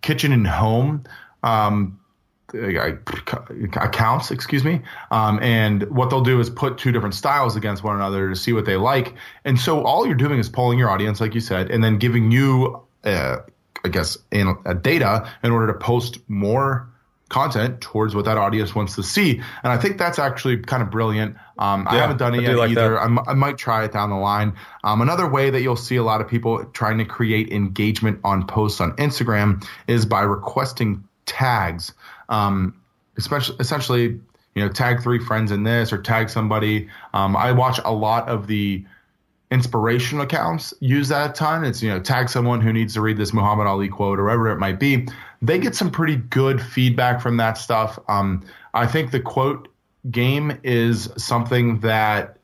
[0.00, 1.04] kitchen and home
[1.42, 2.00] um,
[2.54, 4.80] accounts, excuse me.
[5.10, 8.52] Um, and what they'll do is put two different styles against one another to see
[8.52, 9.14] what they like.
[9.44, 12.30] And so all you're doing is polling your audience, like you said, and then giving
[12.30, 13.38] you, uh,
[13.84, 16.88] I guess, in, uh, data in order to post more
[17.28, 19.40] content towards what that audience wants to see.
[19.62, 21.36] And I think that's actually kind of brilliant.
[21.58, 23.00] Um, yeah, I haven't done it yet like either.
[23.00, 24.54] I, might try it down the line.
[24.84, 28.46] Um, another way that you'll see a lot of people trying to create engagement on
[28.46, 31.92] posts on Instagram is by requesting tags.
[32.28, 32.80] Um,
[33.16, 34.20] especially, essentially,
[34.54, 36.88] you know, tag three friends in this or tag somebody.
[37.12, 38.84] Um, I watch a lot of the
[39.50, 41.64] inspirational accounts use that a ton.
[41.64, 44.50] It's, you know, tag someone who needs to read this Muhammad Ali quote or whatever
[44.50, 45.06] it might be
[45.44, 47.98] they get some pretty good feedback from that stuff.
[48.08, 49.68] Um, I think the quote
[50.10, 52.38] game is something that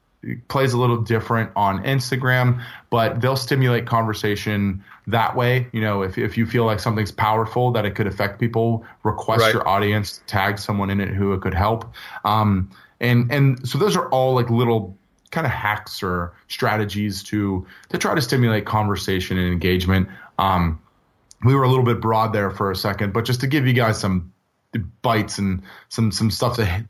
[0.48, 5.68] plays a little different on Instagram, but they'll stimulate conversation that way.
[5.72, 9.42] You know, if, if you feel like something's powerful that it could affect people, request
[9.42, 9.54] right.
[9.54, 11.92] your audience, tag someone in it who it could help.
[12.24, 12.70] Um,
[13.00, 14.96] and and so those are all like little
[15.30, 20.08] kind of hacks or strategies to to try to stimulate conversation and engagement.
[20.38, 20.80] Um,
[21.44, 23.72] we were a little bit broad there for a second, but just to give you
[23.72, 24.32] guys some
[25.02, 26.88] bites and some some stuff to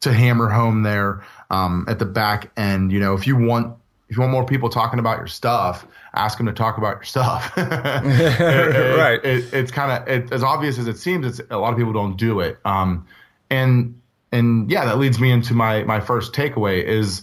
[0.00, 2.92] to hammer home there um, at the back end.
[2.92, 3.76] You know, if you want
[4.08, 7.04] if you want more people talking about your stuff, ask them to talk about your
[7.04, 7.52] stuff.
[7.56, 9.24] it, right.
[9.24, 11.26] It, it's kind of it, as obvious as it seems.
[11.26, 12.58] It's a lot of people don't do it.
[12.64, 13.06] Um,
[13.50, 14.00] and
[14.32, 17.22] and yeah, that leads me into my my first takeaway is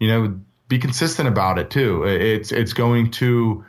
[0.00, 2.04] you know be consistent about it too.
[2.04, 3.64] It's it's going to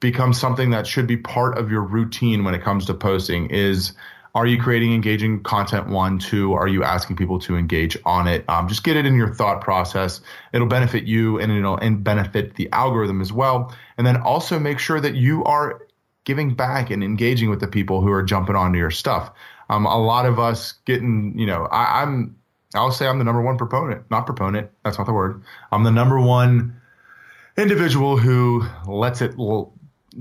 [0.00, 3.92] become something that should be part of your routine when it comes to posting is
[4.34, 6.52] are you creating engaging content one two?
[6.52, 8.44] Are you asking people to engage on it?
[8.48, 10.20] Um, just get it in your thought process.
[10.52, 13.74] It'll benefit you and it'll and benefit the algorithm as well.
[13.98, 15.86] And then also make sure that you are
[16.24, 19.32] giving back and engaging with the people who are jumping onto your stuff.
[19.68, 22.36] Um, a lot of us getting you know I, i'm
[22.74, 25.42] i'll say i'm the number one proponent not proponent that's not the word.
[25.70, 26.80] I'm the number one
[27.56, 29.38] individual who lets it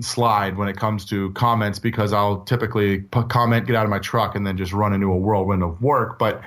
[0.02, 4.36] slide when it comes to comments because I'll typically comment, get out of my truck,
[4.36, 6.20] and then just run into a whirlwind of work.
[6.20, 6.42] But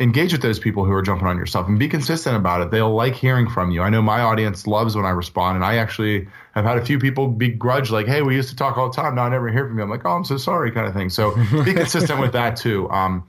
[0.00, 2.70] engage with those people who are jumping on your stuff and be consistent about it.
[2.70, 3.82] They'll like hearing from you.
[3.82, 6.98] I know my audience loves when I respond, and I actually have had a few
[6.98, 9.14] people begrudge, like, "Hey, we used to talk all the time.
[9.16, 11.10] Now I never hear from you." I'm like, "Oh, I'm so sorry," kind of thing.
[11.10, 11.34] So
[11.64, 12.88] be consistent with that too.
[12.90, 13.26] Um,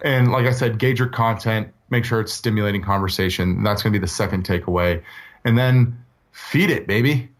[0.00, 1.68] and like I said, gauge your content.
[1.90, 3.62] Make sure it's stimulating conversation.
[3.62, 5.02] That's going to be the second takeaway,
[5.44, 5.98] and then
[6.32, 7.30] feed it, baby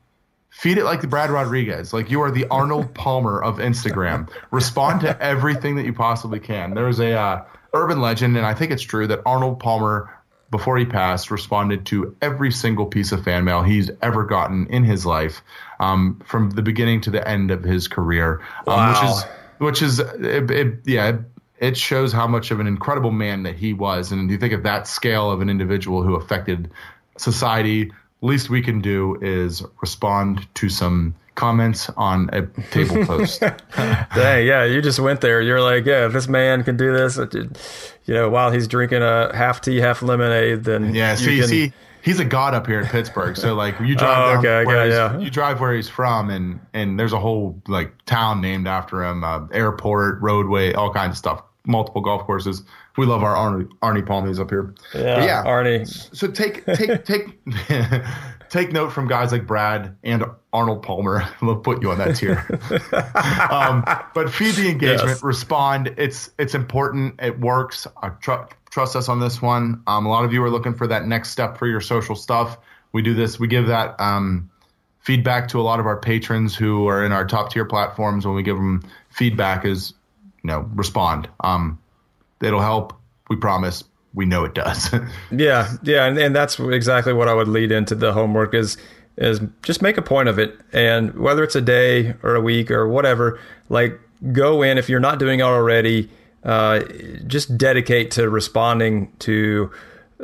[0.55, 1.93] Feed it like the Brad Rodriguez.
[1.93, 4.31] Like you are the Arnold Palmer of Instagram.
[4.53, 6.75] Respond to everything that you possibly can.
[6.75, 10.17] There was a uh, urban legend, and I think it's true that Arnold Palmer,
[10.53, 14.85] before he passed, responded to every single piece of fan mail he's ever gotten in
[14.85, 15.43] his life,
[15.81, 18.41] um, from the beginning to the end of his career.
[18.69, 19.23] Um, wow.
[19.59, 21.19] Which is, which is, it, it, yeah.
[21.59, 24.63] It, shows how much of an incredible man that he was, and you think of
[24.63, 26.71] that scale of an individual who affected
[27.17, 27.91] society,
[28.25, 33.41] least we can do is respond to some comments on a table post.
[33.77, 35.41] Dang, yeah, you just went there.
[35.41, 39.35] You're like, yeah, if this man can do this, you know, while he's drinking a
[39.35, 41.15] half tea, half lemonade, then yeah.
[41.15, 41.49] See, can...
[41.49, 41.73] see,
[42.03, 43.37] he's a god up here in Pittsburgh.
[43.37, 45.19] So like, you drive oh, okay, where okay, yeah.
[45.19, 49.25] you drive where he's from, and and there's a whole like town named after him,
[49.25, 51.43] uh, airport, roadway, all kinds of stuff.
[51.67, 52.63] Multiple golf courses.
[52.97, 54.75] We love our Arnie, Arnie Palmies up here.
[54.95, 56.17] Yeah, but yeah, Arnie.
[56.17, 57.39] So take take take
[58.51, 61.29] take note from guys like Brad and Arnold Palmer.
[61.43, 62.39] We'll put you on that tier.
[63.51, 63.85] um,
[64.15, 65.23] but feed the engagement, yes.
[65.23, 65.95] respond.
[65.97, 67.21] It's it's important.
[67.23, 67.87] It works.
[68.03, 69.83] Uh, tr- trust us on this one.
[69.87, 72.59] Um, a lot of you are looking for that next step for your social stuff.
[72.93, 73.39] We do this.
[73.39, 74.51] We give that um,
[75.01, 78.27] feedback to a lot of our patrons who are in our top tier platforms.
[78.27, 79.95] When we give them feedback, is
[80.45, 81.29] you know respond.
[81.41, 81.81] Um,
[82.41, 82.93] it'll help.
[83.29, 83.83] We promise
[84.13, 84.95] we know it does.
[85.33, 88.77] yeah, yeah, and, and that's exactly what I would lead into the homework is
[89.17, 92.71] is just make a point of it, and whether it's a day or a week
[92.71, 93.99] or whatever, like
[94.33, 96.11] go in if you're not doing it already.
[96.45, 96.81] Uh,
[97.27, 99.71] just dedicate to responding to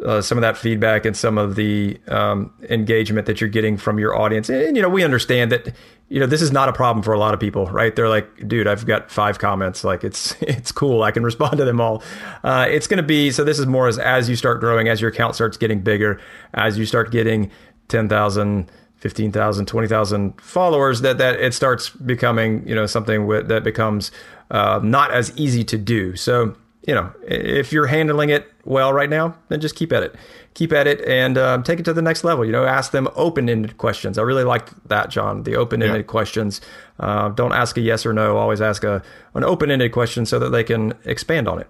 [0.05, 3.99] uh, some of that feedback and some of the um, engagement that you're getting from
[3.99, 4.49] your audience.
[4.49, 5.75] And, and, you know, we understand that
[6.11, 7.97] you know this is not a problem for a lot of people right?
[7.97, 9.83] They're like dude i've got five comments.
[9.85, 11.03] Like it's it's cool.
[11.03, 12.03] I can respond to them all.
[12.45, 15.01] Uh, it's going to be so this is more as as you start growing as
[15.01, 16.21] your account starts getting bigger
[16.53, 17.51] as you start getting
[17.89, 24.13] 10000 15,000 20,000 followers that that it starts becoming you know something with, that becomes
[24.51, 26.17] uh, not as easy to do.
[26.17, 26.55] So
[26.87, 30.15] you know if you're handling it well right now then just keep at it
[30.55, 32.45] keep at it and um, take it to the next level.
[32.45, 34.19] You know, ask them open-ended questions.
[34.19, 35.45] I really like that, John.
[35.45, 36.03] The open-ended yeah.
[36.03, 36.61] questions.
[36.99, 38.37] Uh, don't ask a yes or no.
[38.37, 39.03] Always ask a
[39.35, 41.69] an open-ended question so that they can expand on it.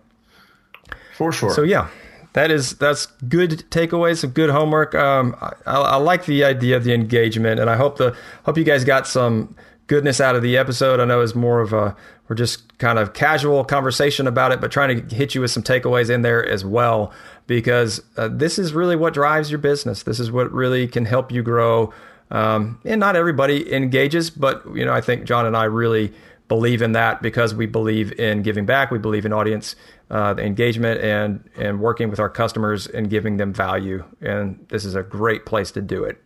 [1.16, 1.50] For sure.
[1.50, 1.88] So yeah,
[2.32, 4.94] that is that's good takeaways, some good homework.
[4.94, 8.64] Um, I, I, like the idea of the engagement, and I hope the hope you
[8.64, 9.54] guys got some
[9.86, 11.00] goodness out of the episode.
[11.00, 11.94] I know it's more of a
[12.30, 15.64] we're just kind of casual conversation about it, but trying to hit you with some
[15.64, 17.12] takeaways in there as well
[17.48, 20.04] because uh, this is really what drives your business.
[20.04, 21.92] This is what really can help you grow.
[22.30, 26.12] Um, and not everybody engages, but you know, I think John and I really
[26.46, 28.92] believe in that because we believe in giving back.
[28.92, 29.74] We believe in audience
[30.08, 34.04] uh, engagement and and working with our customers and giving them value.
[34.20, 36.22] And this is a great place to do it.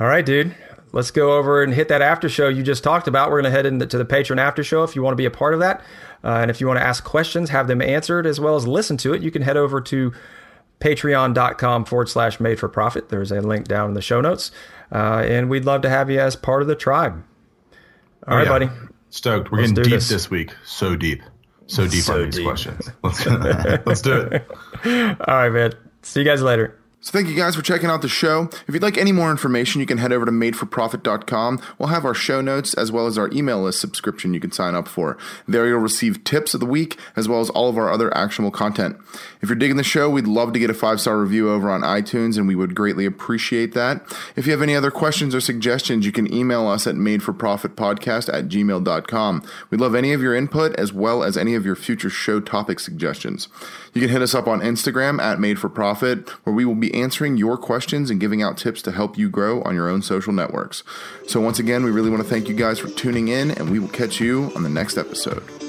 [0.00, 0.52] All right, dude.
[0.96, 3.28] Let's go over and hit that after show you just talked about.
[3.28, 5.30] We're going to head into the Patreon after show if you want to be a
[5.30, 5.82] part of that.
[6.24, 8.96] Uh, and if you want to ask questions, have them answered, as well as listen
[8.96, 10.14] to it, you can head over to
[10.80, 13.10] patreon.com forward slash made for profit.
[13.10, 14.52] There's a link down in the show notes.
[14.90, 17.22] Uh, and we'd love to have you as part of the tribe.
[18.26, 18.48] All oh, right, yeah.
[18.48, 18.70] buddy.
[19.10, 19.52] Stoked.
[19.52, 20.08] We're Let's getting deep this.
[20.08, 20.30] this.
[20.30, 20.54] week.
[20.64, 21.22] So deep.
[21.66, 22.46] So deep so on these deep.
[22.46, 22.88] questions.
[23.02, 23.26] Let's,
[23.86, 24.46] let's do it.
[25.20, 25.72] All right, man.
[26.00, 26.74] See you guys later.
[27.06, 28.50] So thank you guys for checking out the show.
[28.66, 31.62] If you'd like any more information, you can head over to madeforprofit.com.
[31.78, 34.74] We'll have our show notes as well as our email list subscription you can sign
[34.74, 35.16] up for.
[35.46, 38.50] There you'll receive tips of the week as well as all of our other actionable
[38.50, 38.96] content.
[39.40, 42.36] If you're digging the show, we'd love to get a five-star review over on iTunes
[42.38, 44.04] and we would greatly appreciate that.
[44.34, 48.48] If you have any other questions or suggestions, you can email us at madeforprofitpodcast at
[48.48, 49.44] gmail.com.
[49.70, 52.80] We'd love any of your input as well as any of your future show topic
[52.80, 53.46] suggestions.
[53.94, 56.95] You can hit us up on Instagram at Made for Profit, where we will be
[56.96, 60.32] answering your questions and giving out tips to help you grow on your own social
[60.32, 60.82] networks.
[61.26, 63.78] So, once again, we really want to thank you guys for tuning in, and we
[63.78, 65.65] will catch you on the next episode.